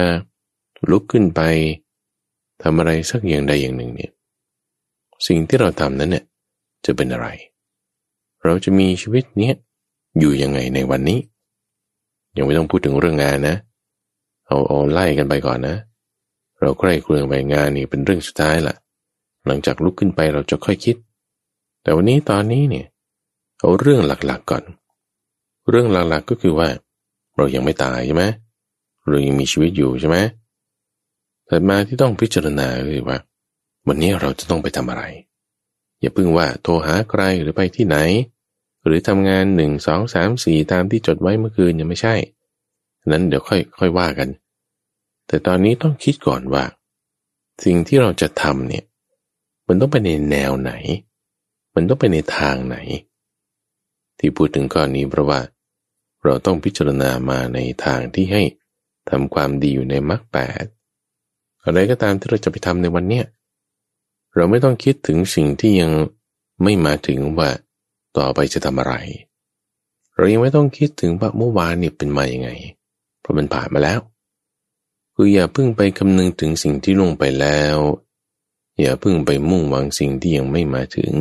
[0.90, 1.40] ลุกขึ้นไป
[2.62, 4.12] ทำอะไรสักอย่างใดอย่างหนึ่งเนี่ย
[5.26, 6.24] สิ่งที่เราทำนั้นเนี่ย
[6.84, 7.28] จะเป็นอะไร
[8.44, 9.54] เราจะมีชีวิตเนี้ย
[10.18, 11.20] อยู่ยังไงในวันนี้
[12.36, 13.56] ยังไม่ต้องพูดถึงเรื่องงานนะ
[14.46, 15.76] เอาเอาไล่กันไปก่อนนะ
[16.60, 18.76] เราใกล้เครื่องไปงานนี่เป็นเรื่องสุดท้ายละ
[19.46, 20.96] หลังจากลุกขึ้นไปเราจะค่อยคิด
[21.82, 22.86] แต่วันนี้ตอนนี้เนี่ย
[23.58, 24.64] เอาเรื่องหลักๆก่อน
[25.70, 26.68] เรื่องหลักๆก็คือว่า
[27.36, 28.24] เรายังไม่ตายใช่ไหม
[29.08, 30.16] เรายังมีชีวิตอยู่ใช่ไหม
[31.46, 33.18] แต่มาที่ต้องพิจารณาคือว่า
[33.88, 35.04] วันนี้เราจะต้องไปทำอะไร
[36.00, 37.96] อย่าเพิ่งว่าโทรหาใครหรือไปที่ไหน
[38.84, 42.14] หรือทำงานหนึ่งสองสามสี่ตามที่จดไว้เมื่อคืนยังไม่ใช่
[43.10, 44.28] นั้นเดี๋ยวค่อยค่อยว่ากัน
[45.26, 46.64] แต่ตอนนี้ต้องคิดก่อนว่า
[47.64, 48.84] สิ่งที่เราจะทำเนี่ย
[49.68, 50.72] มันต้องไปในแนวไหน
[51.74, 52.76] มันต้องไปในทางไหน
[54.18, 55.40] ที่พูดถึงก้อนนี้เพราะว่า
[56.24, 58.42] เราต้องพิจารณามาในทางที่ให้
[59.10, 60.64] ทำความดีอยู่ในมรรคแปด
[61.64, 63.24] อะไรก็ตามที่เราจะไปทำในวันเนี้ย
[64.34, 65.92] เราไม่ต้องคิดถึงสิ่งที่ยัง
[66.62, 67.48] ไม่มาถึงว่า
[68.18, 68.94] ต่อไปจะทำอะไร
[70.16, 72.50] เรายังไม่ต้องคิดถึงว่าเมื่อวานนี่เป็นมาอย่างไง
[73.20, 74.00] เพราะมันผ่านมาแล้ว
[75.14, 77.76] คืออย่าเพิ่งไปคำนึงถึงสิ่งที่ลงไปแล้ว
[78.80, 81.12] อย่าเพิ่งไปมุ่งหวังสิ่งที่ยังไม่มาถึง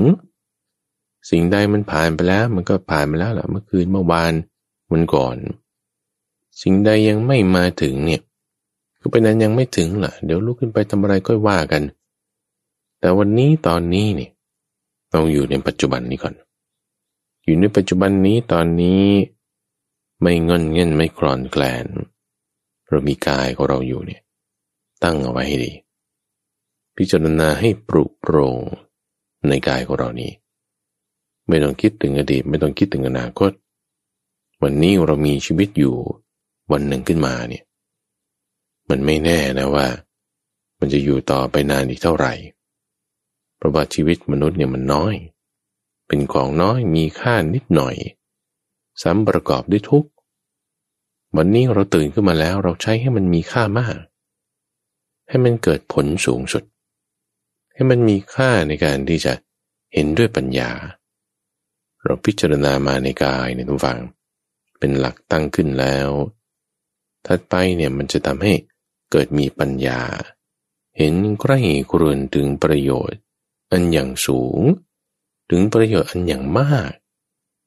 [1.30, 4.34] สิ่งใดมันผ่านไปแล้ว มันก็ผ่านไปแล้วแหละเมื่อคืนเมื่อวาน
[4.92, 5.36] มันก่อน
[6.62, 8.22] สิ่งใดยังไม่มาถึงเนี่ย
[9.02, 11.84] ก็เป็นนั้นยังไม่ถึงล่ะ เดี๋ยวลุกขึ้นไปทำอะไรก็ว่ากัน
[13.00, 14.32] แต่วันนี้ตอนนี้เนี่ย
[15.12, 16.34] เราอยู่ในปัจจุบันนี้ก่อน
[17.46, 19.04] อยู่ในปัจจุบันนี้ตอนนี้
[20.22, 21.86] ไม่งินเงินไม่คลอนแกลน
[22.90, 24.22] เรามีกายของเราอยู่เนี่ย
[25.04, 25.72] ตั้งเอาไว้ให้ดี
[26.98, 28.58] พิจารณาให้ปรุโปรง
[29.48, 30.32] ในกายของเรานี้
[31.48, 33.52] ไม่ต้องคิดถึงอดีต ไม่ต้องคิดถึงอนาคต
[34.64, 35.96] วันนี้เรามีชีวิตอยู่
[36.72, 37.64] วันหนึ่งขึ้นมาเนี่ย
[38.90, 39.88] มันไม่แน่นะว่า
[40.80, 42.34] มันจะอยู่ต่อไปนานอีกเท่าไหร่
[43.58, 45.16] เพราะว่าชีวิตมนุษย์เนี่ยมันน้อย
[46.08, 47.96] เป็นของน้อยมีค่านิดหน่อย
[49.02, 50.06] ซ้ำประกอบด้วยทุก
[51.38, 53.98] วันนี้เราตื่นขึ้นมาแล้วเราใช้ให้มันมีค่ามาก
[55.30, 56.64] ให้มันเกิดผลสูงสุด
[57.74, 59.34] ให้มันมีค่าในการที่จะ
[59.94, 60.72] เห็นด้วยปัญญา
[62.04, 64.00] เราพิจารณามาในกายในทุกฝัง
[64.80, 66.10] เป็นหลักตั้งขึ้นแล้ว
[67.26, 68.54] ถัดไปเนี่ยมันจะทำให้
[69.12, 70.02] เกิดมีปัญญา
[70.98, 71.60] เห็นใกล้
[71.92, 73.20] ครวนถึงประโยชน์
[73.72, 74.62] อันอย่างสูง
[75.50, 76.92] ถึงประโยชน์อันอย่างมาก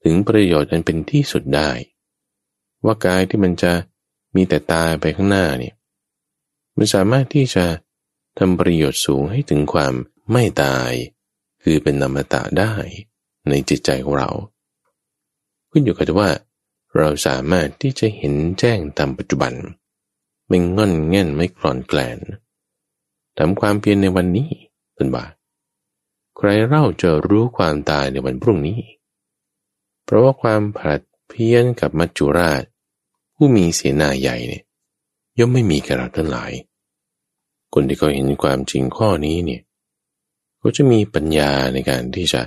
[0.04, 1.70] ถึงประโยชน์อันเป็นที่สุดได้
[2.84, 3.72] ว่ากายที่มันจะ
[4.34, 5.74] มีแต่ตาไปข้างหน้าเนี่ย
[6.76, 7.64] มันสามารถที่จะ
[8.38, 9.94] ทำประโยชน์สูงให้ถึงความ
[10.32, 10.92] ไม่ตาย
[11.62, 12.74] คือเป็นนามตะได้
[13.48, 14.30] ในจิตใจของเรา
[15.70, 16.30] ขึ้นอยู่กับว่า
[16.96, 19.52] เราสามารถที่จะเห็นแจ้งตามปัจจุบัน
[20.48, 22.18] ไม่ง่อนแง่นไม่กลอนแกลน
[23.38, 24.50] ทำความเพียรในวันนี้
[24.94, 25.24] เป็นว่า
[26.36, 28.80] ใครเล่าจะรู้ความตายในวันพรุ่งนี้
[30.04, 32.62] เพราะว่าความผลัดเพี้ยนกับมัจจุราช
[33.34, 34.64] ผู้มีเสนาใหญ่เนี่ย
[35.38, 36.52] ย่อมไม่มีกระเราทั้งหลาย
[37.78, 39.62] คนที่เขาเห็นความจริงข้อนี้เนี่ย
[40.62, 42.42] ก็จะมีปัญญาในการที่จะ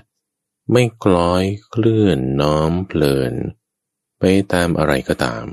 [0.72, 3.34] ไม่คล้อยเคลื่อนน้อมเพลิน
[4.20, 4.24] ไป
[4.54, 5.46] ตามอะไรก็ตาม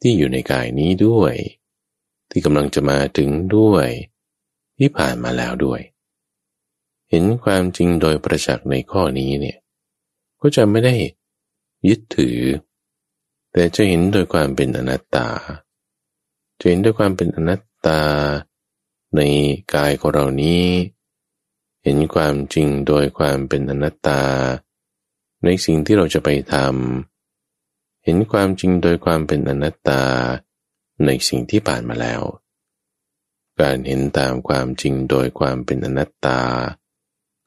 [0.00, 1.34] ที่อยู่ในกายนี้ด้วย
[2.30, 3.86] ที่กำลังจะมาถึงด้วย
[4.78, 5.80] ที่ผ่านมาแล้วด้วย
[7.10, 9.58] เห็นความจริงโดยประจักษ์ในข้อนี้เนี่ย
[10.40, 10.94] ก็จะไม่ได้
[11.88, 12.38] ยึดถือ
[13.52, 15.28] แต่จะเห็นโดยความเป็นอนัตตา
[16.60, 18.00] จะเห็นด้วยความเป็นอนัตตา
[19.16, 19.20] ใน
[19.74, 20.64] กายของเรานี้
[21.82, 24.22] เห็นความจริงโดยความเป็นอนัตตา
[25.44, 30.02] ในสิ่งที่เราจะไปทำเห็นความจริงโดยความเป็นอนัตตา
[31.04, 32.22] ในสิ่งที่ผ่านมาแล้ว
[33.60, 36.40] การเห็นตามความจริงโดยความเป็นอนัตตา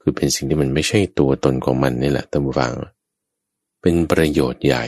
[0.01, 2.73] คือเป็นสิ่งที่มันไม่ใช่ตัวตนของมันนี่แหละตั้งฟัง
[3.81, 4.85] เป็นประโยชน์ใหญ่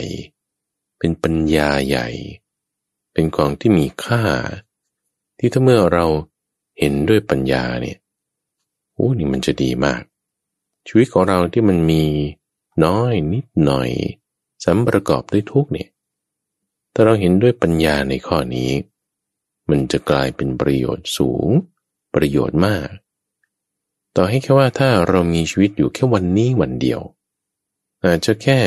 [0.98, 2.08] เป็นปัญญาใหญ่
[3.12, 4.22] เป็นของที่มีค่า
[5.38, 6.06] ที่ถ้าเมื่อเรา
[6.78, 7.98] เห็นด้วยปัญญาเนี่ย
[8.94, 10.02] โอ้นี่มันจะดีมาก
[10.86, 12.04] ชีวิตของเราที่มันมี
[12.84, 13.90] น้อยนิดหน่อย
[14.64, 15.88] สำประกอบด้วยทุกเนี่ย
[16.92, 18.70] ถ้าเราเห็นด้วยปัญญาในข้อนี้
[19.70, 21.48] มันจะกลายเป็นประโยชน์สูง
[22.14, 22.88] ประโยชน์มาก
[24.16, 27.00] ต่อให้แค่ว่าถ้าเรามีชีวิตอยู่แค่วันนี้วันเดียว
[28.04, 28.58] อาจจะแค่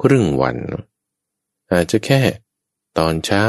[0.00, 0.56] ครึ่งวัน
[1.72, 2.20] อาจจะแค่
[2.98, 3.46] ตอนเช้า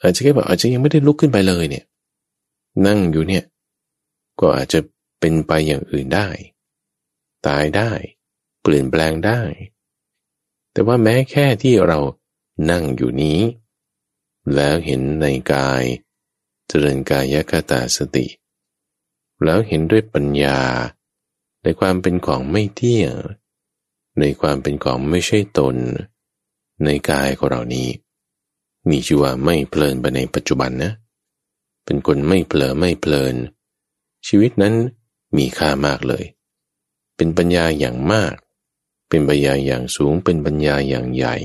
[0.00, 1.84] อาจจะแค่แบบอาจจะยังไม่ได้ลุกขึ้นไปเลยเนี่ย
[2.86, 3.44] นั่งอยู่เนี่ย
[4.40, 4.80] ก็อาจจะ
[5.20, 6.28] เป็นไปอย่างอื่นได้
[7.46, 7.90] ตายได้
[8.62, 9.40] เปลี่ยนแปลงได้
[10.72, 11.98] แต่ว่าแม้แค่ที่เรา
[12.70, 13.40] นั่งอยู่นี้
[14.54, 15.82] แล้วเห็นในกาย
[16.68, 18.26] เจริญกายคตาสติ
[19.44, 20.60] แล้วเห็นด้วยปัญญา
[21.62, 23.14] ในความเป็นของไม่เที่ยง
[24.20, 25.76] ในความเป็นของไม่ใช่ตน
[26.84, 27.88] ในกายของเรานี้
[28.88, 33.34] มีชื่อว่าไม่เพลินไปในปัจจุบันนะเป็นคนไม่เผลอไม่เพลิน
[34.26, 34.74] ชีวิตนั้น
[35.36, 36.24] มีค่ามากเลย
[37.16, 38.34] เป็นปัญญาอย่างมาก
[39.08, 41.36] เป็นปัญญาอย่างสูง เป็นปัญญาอย่างใหญ่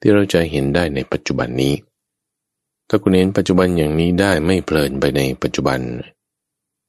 [0.00, 1.74] ที่เราจะเห็นได้ในปัจจุบันนี้
[2.88, 5.80] ถ้าคุณเห็นปัจจุบันอย่างนี้ได้ไม่เพลินไปในปัจจุบัน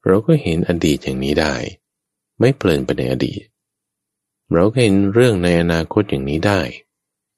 [0.06, 1.56] เราก็เห็นอดีตอย่างนี้ได้
[2.40, 3.42] ไม่เพลินไปในอดีต
[4.54, 6.62] เราก็เห็นเรื่องในอนาคตอย่างนี้ได้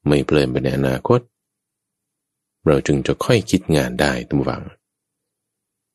[0.08, 1.20] ไม่เพลินไปในอนาคต
[2.66, 4.64] เราจึงจะค่อยคิดงานได้ทุกฝัง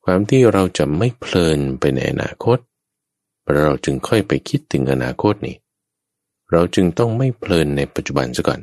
[0.08, 2.58] ความที่เราจะไม่เพลินไปในอนาคต
[3.54, 5.56] เราจึงค่อยไปคิดถึงอนาคตนี่
[6.50, 8.60] เราจึงต้องไม่เพลินในปัจจุบันซะก่อน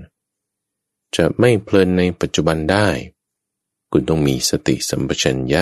[1.16, 2.88] จะไม่เพลินในปัจจุบันได้
[3.92, 5.62] คุณต้องมีสติสัมปชัญญะ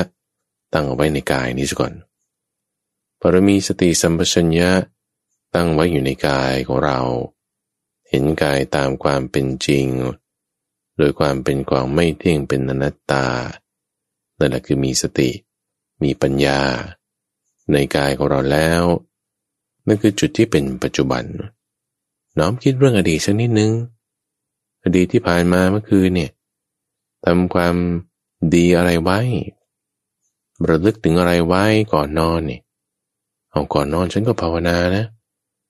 [0.74, 1.94] ตั้งไว้ในกายนี้ซะก่อน
[3.20, 4.72] พอเรามีสติสัมปชัญญะ
[5.56, 7.00] ตั้งไว้อยู่ในกายของเรา
[8.10, 9.88] เห็นกายตามความเป็นจริง
[10.98, 13.28] โดยความเป็นความไม่เที่ยงเป็นอนัตตา
[14.38, 15.30] นั่นแหละคือมีสติ
[16.04, 16.60] มีปัญญา
[17.72, 18.84] ในกายของเราแล้ว
[19.88, 21.24] นั่นคือจุดที่เป็นปัจจุบัน
[22.40, 23.72] น้อมคิดเรื่องอดีตสักนิดนึง
[24.84, 26.32] อดีตที่ผ่านมาเมื่อคืนเนี่ย
[27.26, 27.76] ทำความ
[28.56, 29.20] ดีอะไรไว้
[30.70, 32.62] ระลึกถึงอะไรไว้ก่อนนอนเนี่ย
[33.52, 35.06] เอาก่อนนอนฉันก็ภาวนานะ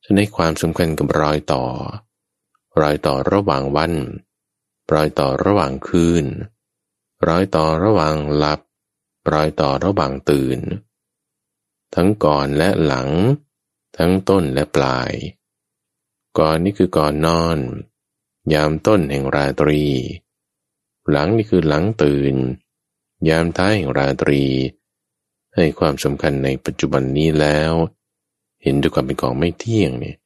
[0.04, 1.64] ฉันให้ความสำคัญกับรอยต่อ
[2.82, 3.92] รอยต่อระหว่างวัน
[4.94, 6.26] รอยต่อระหว่างคืน
[7.28, 8.60] รอยต่อระหว่างหลับ
[9.32, 10.60] รอยต่อระหว่างตื่น
[11.96, 13.10] ทั้งก่อนและหลัง
[13.98, 15.12] ทั้งต้นและปลาย
[16.40, 17.58] ก่อนนี่คือก่อนนอน
[18.54, 19.84] ยามต้นแห่งราตรี
[21.10, 22.36] หลังนี่คือหลังตื่น
[23.30, 24.44] ยามท้ายแห่งราตรี
[25.56, 27.74] ให้ความสำคัญในปัจจุบันนี้แล้ว
[28.64, 30.18] เห็นด้วยความเป็นของไม่เที่ยงเนี่ย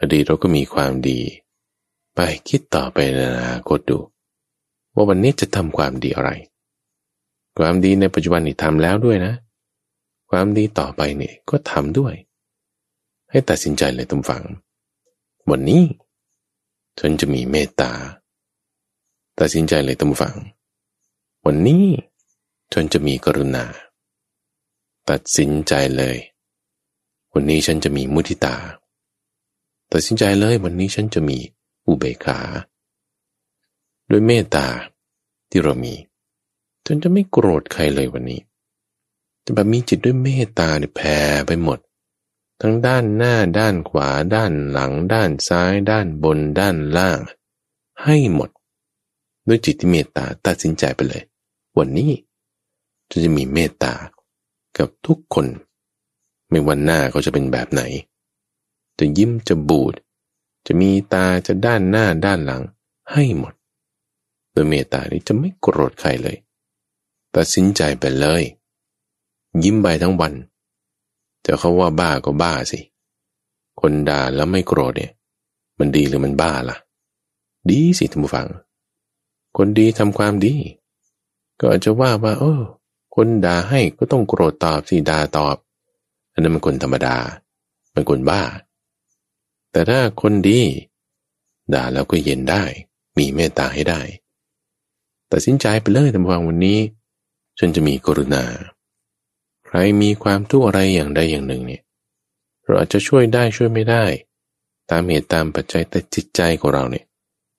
[0.00, 1.20] อดีตเราก็มีความดี
[2.14, 3.98] ไปคิดต่อไปในอนาคตดู
[4.94, 6.30] ว่าวันนี้จะทำความดีอะไร
[7.58, 9.34] ความดีในปัจจุบันนี่ทำแล้วด้วยนะ
[10.30, 12.14] ความดีต่อไปนี่ก็ทำด้วย
[13.30, 14.44] ให้ตัดสินใจเลยทุกฝัง
[15.50, 15.82] วันนี้
[16.98, 17.92] ฉันจะมีเมตตา
[19.40, 20.36] ตัดสินใจเลยทุกฝัง
[21.46, 21.84] วันนี้
[22.72, 23.64] ฉันจะมีกรุณา
[25.10, 26.16] ตัดสินใจเลย
[27.34, 28.56] วันนี้ฉันจะมีมุทิตา
[29.92, 31.38] ตัดสินใจเลยวันนี้ฉันจะมี
[31.86, 32.38] อุเบกขา
[34.10, 34.66] ด้วยเมตตา
[35.50, 35.94] ที่เรามี
[36.86, 38.40] จนจะไม่โกรธใครเลยวันนี้
[39.44, 41.78] จะแบบมีจิตด้วยเมตตาเนี่ยแผ่ไปหมด
[42.60, 47.18] ทั้งด้านหน้าด้านขวา ด้านหลัง ด้านซ้าย ด้านบน ด้านล่าง
[48.02, 48.50] ให้หมด
[49.48, 51.22] ด้วยจิตที่เมตตาตัดสินใจไปเลย
[51.78, 52.10] วันนี้
[53.10, 53.94] จะจะมีเมตตา
[54.78, 55.46] กับทุกคน
[56.48, 57.82] ไม่วันหน้าเขาจะเป็นแบบไหน
[58.98, 59.94] จะยิ้มจะบูด
[60.66, 62.62] จะมีตาจะด้านหน้าด้านหลัง
[63.12, 63.54] ให้หมด
[64.52, 66.36] โดยเมตตานี้จะไม่โกรธใครเลย
[67.36, 68.42] ตัดสินใจไปเลย
[69.62, 70.32] ยิ้มไปทั้งวัน
[71.44, 72.80] จะเขาว่าบ้าก็บ้าสิ
[73.80, 75.12] คนด่าแล้วไม่โกรธเนี่ย
[75.78, 76.76] มันดีหรือมันบ้าล่ะ
[77.70, 78.48] ดีสิท่านผู้ฟัง
[79.56, 80.54] คนดีทำความดี
[81.60, 82.60] ก็อาจจะว่าว่าเออ
[83.14, 85.56] คนด่าให้ก็ต้องโกรธตอบสิด่าตอบ
[86.32, 87.16] อันนั้นมันคนธรรมดา
[87.94, 88.42] มันคนบ้า
[89.72, 90.60] แต่ถ้าคนดี
[91.74, 92.64] ด่าแล้วก็เย็นได้
[93.18, 94.00] มีเมตตาให้ได้
[95.32, 96.78] ตัดสินใจไปเลยท่านผู้ฟังวันนี้
[97.58, 98.44] ฉันจะมีกรุณา
[99.66, 101.82] ใครมีความทุกข์อะไรอย่างใดอย่างหนึ่งเนี่ย
[102.64, 104.04] เราอาจจะช่วยได้ช่วยไม่ได้
[104.90, 107.06] ตามเหตุตามปัจจัยแต่จิตใจของเราเนี่ย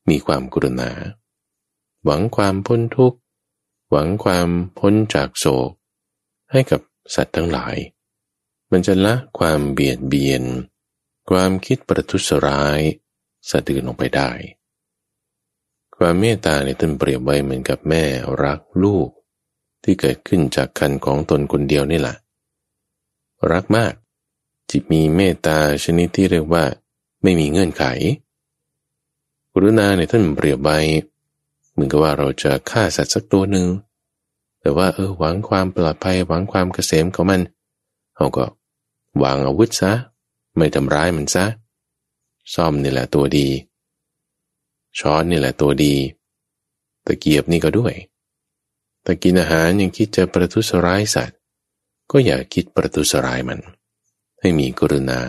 [0.09, 0.91] มีความกรุณา
[2.05, 3.17] หวังความพ้นทุกข์
[3.91, 5.71] หวังความพ้นจากโศก
[6.51, 6.81] ให้กับ
[7.15, 7.75] สัตว์ทั้งหลาย
[8.71, 10.43] มันจะละความเบียดเบียน
[11.29, 12.81] ความคิดประทุษร้าย
[13.49, 14.31] สะดือนลงไปได้
[15.97, 18.03] ความเมตตาในต้นเปรียบไว้เหมือนกับแม่
[18.43, 19.09] รักลูก
[19.83, 22.15] ที่เกิดขึ้นจากคันของตนคนเดียวนี่แหละ
[23.51, 23.93] รักมาก
[24.69, 26.63] จิตมีเมตตาชนิดที่เรียกว่า
[27.23, 27.83] ไม่มีเงื่อนไข
[29.53, 30.79] กรุณาในท่านเปรียบไว้
[31.71, 33.67] เหมือนกับว่าเราจะฆ่าสัตว์สักตัวหนึ่ง
[34.59, 37.41] แต่ว่าเออหวังความปลอดภัยหวังความเกษมของมัน
[38.15, 38.45] เราก็
[39.23, 39.91] วางอาวุธซะ
[40.57, 41.45] ไม่ทำร้ายมันซะ
[42.53, 43.47] ซ่อมนี่แหละตัวดี
[44.99, 45.93] ช้อนนี่แหละตัวดี
[47.05, 47.93] ตะเกียบนี่ก็ด้วย
[49.03, 51.39] แต่กินอาหารยังคิดจะประทุษร้ายสัตว์
[52.11, 53.59] ก็อย่าคิดประทุษร้ายมัน
[54.39, 55.21] ให้มีกรุณา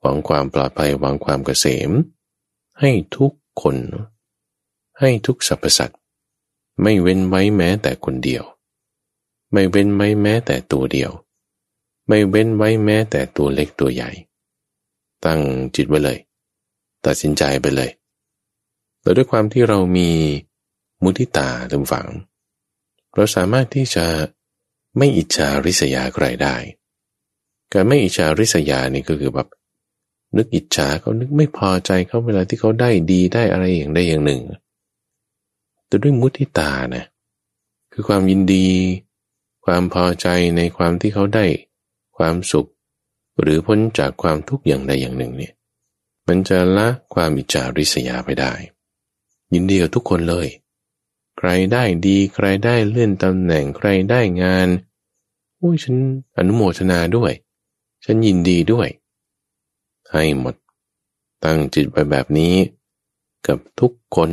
[0.00, 1.90] หวังความปลอดภัยหวังความเกษม
[2.80, 3.76] ให้ทุกคน
[5.00, 6.00] ให้ทุกสรรพสัตว์
[6.82, 8.44] ไม่เว้นไว้แม้แต่คนเดียว
[9.52, 11.10] ไม่เว้นไว้แม้แต่ตัวเดียว
[12.08, 14.10] ไม่เว้นไว้แม้แต่ตัวเล็กตัวใหญ่
[15.24, 15.40] ตั้ง
[15.76, 16.18] จิตไว้เลย
[17.04, 17.90] ตัดสินใจไปเลย
[19.00, 20.10] แต่ด้วยความที่เรามี
[21.02, 22.06] มุทิตาทุกฝัง
[23.14, 24.06] เราสามารถที่จะ
[24.98, 26.56] ไม่อิจฉาริษยาใครได้
[27.72, 29.48] การไม่อิจฉาริษยานี่ก็คือแบบ
[30.36, 34.40] นึกอิจฉาเขานึกไม่พอใจเขาเวลาที่เขาได้ดีได้อะไรอย่างใดอย่างหนึ่ง
[35.86, 37.04] แต่ด้วยมุทิตานะ
[37.92, 38.66] คือความยินดี
[39.64, 41.44] ความพอใจในความที่เขาได้
[42.16, 42.68] ความสุข
[43.40, 45.52] หรือพ้นจากความทุกข์อย่างใดอย่างหนึ่งเนี่ย
[46.28, 48.52] มันจะละความอิจฉาริษยาไปได้
[49.54, 50.46] ยินดีกับทุกคนเลย
[51.38, 54.68] ใครได้ดีใครได้เลื่อนตำแหน่งใครได้งาน
[55.56, 55.96] โอ้ยฉัน
[56.36, 57.32] อนุโมทนาด้วย
[58.04, 58.88] ฉันยินดีด้วย
[60.10, 60.54] ให้หมด
[61.44, 62.54] ตั้งจิตไปแบบนี้
[63.46, 64.30] กับทุกคน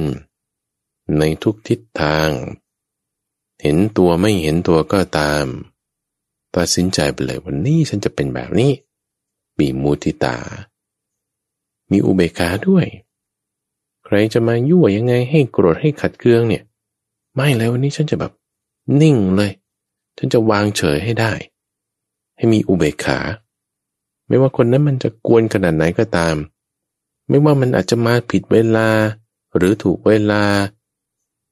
[1.18, 2.30] ในทุกทิศทาง
[3.62, 5.46] เห็นตัวไม่เห็นตัวก็ตาม
[6.56, 8.72] ตัดสินใจไปเลยวันนี้ฉันจะเป็นแบบนี้
[9.60, 10.38] มีมุทิตา
[11.92, 12.86] มีอุเบกขาด้วย
[14.06, 16.64] ใครจะมายั่วยังไงให้โกรธให้ขัดเคืองเนี่ย
[17.36, 18.32] ไม่เลยวันนี้ฉันจะแบบ
[19.02, 19.52] นิ่งเลย
[20.18, 21.34] ฉันจะวางเฉยให้ได้
[22.38, 23.20] ให้มีอุเบกขา
[24.28, 26.36] ไม่ว่าคนนั้นมันจะกวนขนาดไหนก็ตาม
[27.30, 28.90] ไม่ว่ามันอาจจะมาผิดเวลา
[29.56, 30.44] หรือถูกเวลา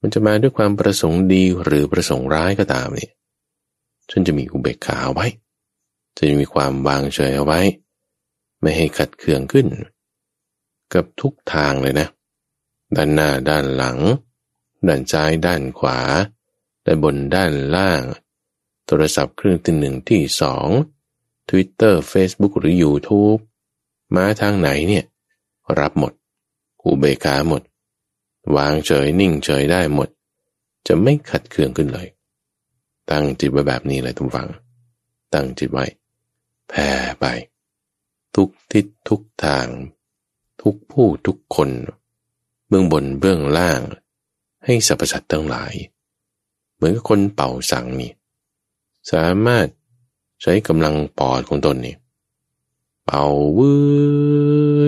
[0.01, 3.11] มันจะมาด้วยความประสงค์ดีหรือประสงค์ร้ายก็ตามเนี่ย
[4.11, 5.28] ฉันจะมีอุเบกขาไว้
[6.17, 7.59] จะมีความวางเฉยเอาไว้
[8.61, 9.67] ไม่ให้ขัดเคืองขึ้น
[10.93, 12.07] กับทุกทางเลยนะ
[12.95, 13.97] ด้านหน้าด้านหลัง
[14.88, 15.99] ด้านซ้ายด้านขวา
[16.86, 18.03] ด้านบนด้านล่าง
[18.86, 20.67] โทรศัพท์เครื่องที่หนึ่งที่สอง
[21.49, 23.39] Twitter Facebook หรือ YouTube
[24.15, 25.05] มาทางไหนเนี่ย
[25.80, 26.13] รับหมด
[26.84, 27.61] อุเบกขาหมด
[28.55, 30.09] วางเฉยนิ่งเฉยได้หมด
[30.88, 32.07] จะไม่ขัดเคืองขึ้นเลย
[33.09, 34.49] ตั้งจิตไว้แบบนี้เลยทุกฝัง
[35.34, 35.86] ตั้งจิตไว้
[36.69, 37.25] แผ่ไป
[38.36, 39.67] ทุกทิศทุกทาง
[40.61, 41.69] ทุกผู้ทุกคน
[42.67, 43.80] เบื้องบนเบื้องล่าง
[44.70, 45.74] ให้สรรพสัตว์ทั้งหลาย
[46.76, 48.11] เหมือนกับคนเป่าสังนี่
[49.11, 49.68] สามารถ
[50.41, 51.95] ใช้กำลังปอดของตนนี่
[53.05, 53.26] เป่า
[53.57, 53.74] วื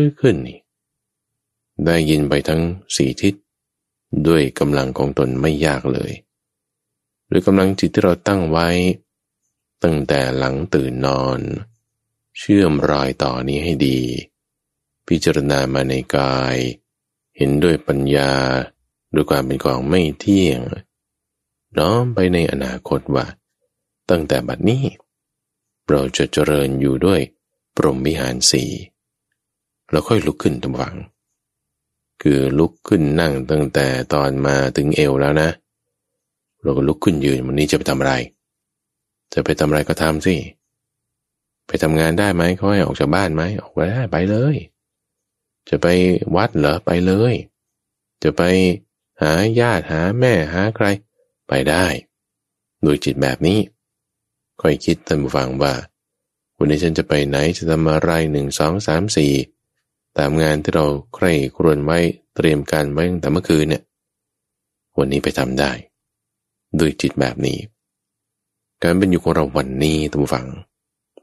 [0.05, 0.59] ดขึ้นนี่
[1.85, 2.61] ได้ยินไปทั้ง
[2.95, 3.33] สี่ทิศ
[4.27, 6.11] ด้วยกำลังของตนไม่ยากเลย
[7.27, 8.69] หรือกำลังจิตที่เราตั้งไว้
[9.83, 11.39] ตั้งแต่หลังตื่นนอน
[12.37, 13.99] เชื่อมรอยต่อนี้ให้ดี
[15.07, 16.57] พิจารณามาในกาย
[17.37, 18.33] เห็นด้วยปัญญา
[19.13, 20.59] ด้วยความเป็นของไม่เที่ยง
[21.77, 23.25] น้อมไปในอนาคตว่า
[24.09, 24.83] ตั้งแต่บัดนี้
[25.89, 27.21] เราจะเจริญอยู่ด้วย
[27.77, 28.63] ปรมวิหารสี
[29.91, 30.95] แล้วค่อยลุกขึ้นตำวัง
[32.21, 35.49] คือลุกขึ้นนั่งตั้งแต่ตอนมาถึงเอวแล้วนะ
[36.61, 38.13] เราก็ลุกขึ้นยืนวันนี้จะไปทำอะไร
[39.33, 40.35] จะไปทำอะไรก็ทำสิ
[41.67, 44.55] ไปทำงานได้ไหมเขาให้ออกจากบ้านไหมออกไปได้ไปเลย
[45.69, 45.87] จะไป
[46.35, 47.33] วัดเหรอไปเลย
[48.23, 48.41] จะไป
[49.21, 50.85] หาญาติหาแม่หาใคร
[51.47, 51.85] ไปได้
[52.83, 53.59] โดยจิตแบบนี้
[54.61, 55.73] ค่อยคิดท่านผู้ฟังว่า
[56.57, 59.33] วันนี้ฉันจะไปไหนจะทำอะไรหนึ่งสองสามสี่
[60.17, 61.99] ตามงานที่เราใคร่ครวญไว้
[62.35, 63.83] เตรียมการไว้ตั้งแต่เมื่อคืนเนี่ย
[64.97, 65.71] วันนี้ไปทำได้
[66.79, 67.57] ด้วยจิตแบบนี้
[68.83, 70.45] การเป็นอยู่ของเราวันนี้ท่านผู้ฟัง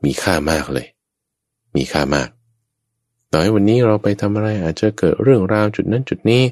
[0.05, 0.87] มีค่ามากเลย
[1.77, 2.29] มีค่ามาก
[3.31, 6.43] ต่อให้วันนี้เราไปทำอะไรอาจจะเกิดเรื่องราวจุดนั้นจุดนี้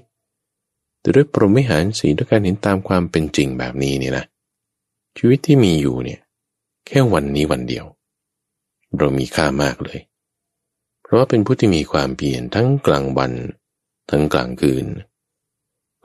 [1.04, 4.24] แต่ด้วยปรมิหารสีด้วยการเห็นตามความเป็นจริงแบบนี้เนี่ยนะ
[5.16, 6.20] ชีวิตที่มีอยู่เนี่ย
[6.86, 7.84] แค่วันนี้วันเดียว
[8.98, 10.00] เรามีค่ามากเลย
[11.02, 13.32] เพราะว่าเป็นผู้ที่มีความเพียรทั้งกลางวัน
[14.10, 14.86] ทั้งกลางคืน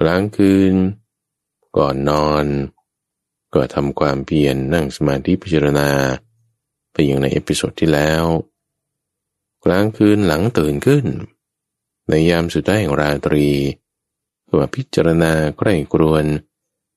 [0.01, 0.73] กลางคืน
[1.77, 2.45] ก่อนนอน
[3.53, 5.89] ก็ทำความเพียรนั่งสมาธิพิจารณา
[6.91, 8.23] ไปอย่างใน episode ที่แล้ว
[9.65, 11.05] กลางคืนหลังตื่นขึ้น
[12.09, 13.47] ในยามสุดท้ายของราตรี
[14.49, 16.25] ก็มาพิจารณาใคร่ครวญ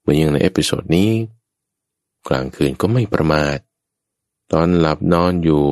[0.01, 1.11] เหมือนอย่างใน episode นี้
[2.29, 3.59] กลางคืนก็ไม่ประมาท
[4.53, 5.65] ตอนหลับนอนอยู่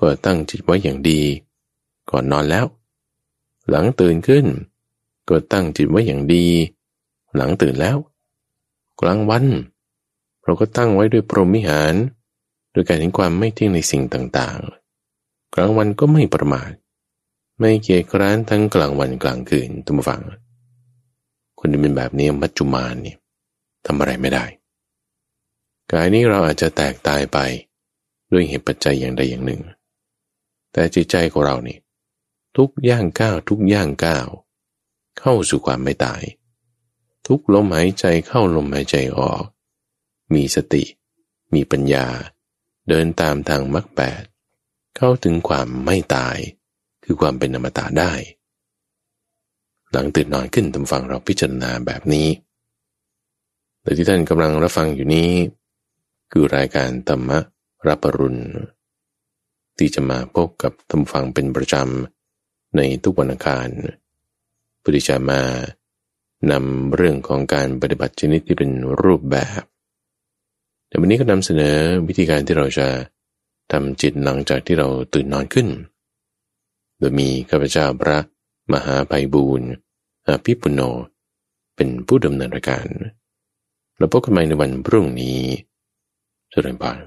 [0.00, 1.20] ก็ตั้งจิตไว้อย่างดี
[2.10, 2.66] ก่อนนอนแล้ว
[3.70, 4.46] หลังตื่นขึ้น
[5.28, 6.46] ก็ตั้งจิตไว้อย่างดี
[7.36, 7.96] หลังตื่นแล้ว
[9.00, 9.44] กลางวัน
[10.44, 11.94] เราก็ตั้งไว้ด้วยพรหมิหาร
[12.72, 16.70] โดยการเห็นความไม่เที่ยงในสิ่งต่างๆ กลางวันก็ไม่ประมาท
[17.58, 20.22] ไม่เกียจคร้านทั้งกลางวันกลางคืนตุมฟัง
[21.58, 23.18] คนที่เป็นแบบนี้มัจจุมานเนี่ย
[23.86, 24.44] ทำอะไรไม่ได้
[25.90, 27.38] กายนี้เราอาจจะแตกตายไป
[28.32, 29.62] ด้วยเหตุปัจจัยอย่างใดอย่างหนึ่ง
[30.72, 31.78] แต่จิตใจของเรานี่
[32.56, 34.26] ทุกย่างก้าวทุกย่างก้าว
[35.18, 36.22] เข้าสู่ความไม่ตาย
[37.26, 39.44] ทุกลมหายใจเข้าลมหายใจออก
[40.34, 40.84] มีสติ
[41.54, 42.06] มีปัญญา
[42.88, 44.22] เดินตามทางมรรคแปด
[44.96, 46.36] เข้าถึงความไม่ตาย
[47.04, 48.12] คือความเป็นอมตะได้
[49.96, 52.28] หลังตื่นนอนขึ้นทำฟังเราพิจารณาแบบนี้
[53.82, 55.30] แต่ที่ท่านกำลังรับฟังอยู่นี้
[56.32, 57.30] คือรายการธรรม
[57.88, 58.42] รับปรุณ
[59.78, 63.68] ที่จะมาพบกับทำฟังเป็นประจำในทุกวันอังคาร
[64.78, 65.40] เพื่อที่จะมา
[66.52, 68.70] นำเรื่องของการปฏิบัติชนิดที่เป็น
[69.02, 69.62] รูปแบบ
[70.88, 71.76] แต่วันนี้ก็นำเสนอ
[72.08, 72.88] วิธีการที่เราจะ
[73.72, 75.68] ทำจิตหลังจากที่เราตื่นนอนขึ้น
[76.98, 78.18] โดยมีข้าพเจ้าพระ
[78.72, 79.68] มหาไพบูรณ์
[80.26, 80.80] อภิปุโน
[81.76, 82.86] เป็นผู้ดำเนินรายการ
[83.98, 85.40] เราพบกันใหม่ในวันพรุ่งนี้
[86.50, 86.98] เจริญพร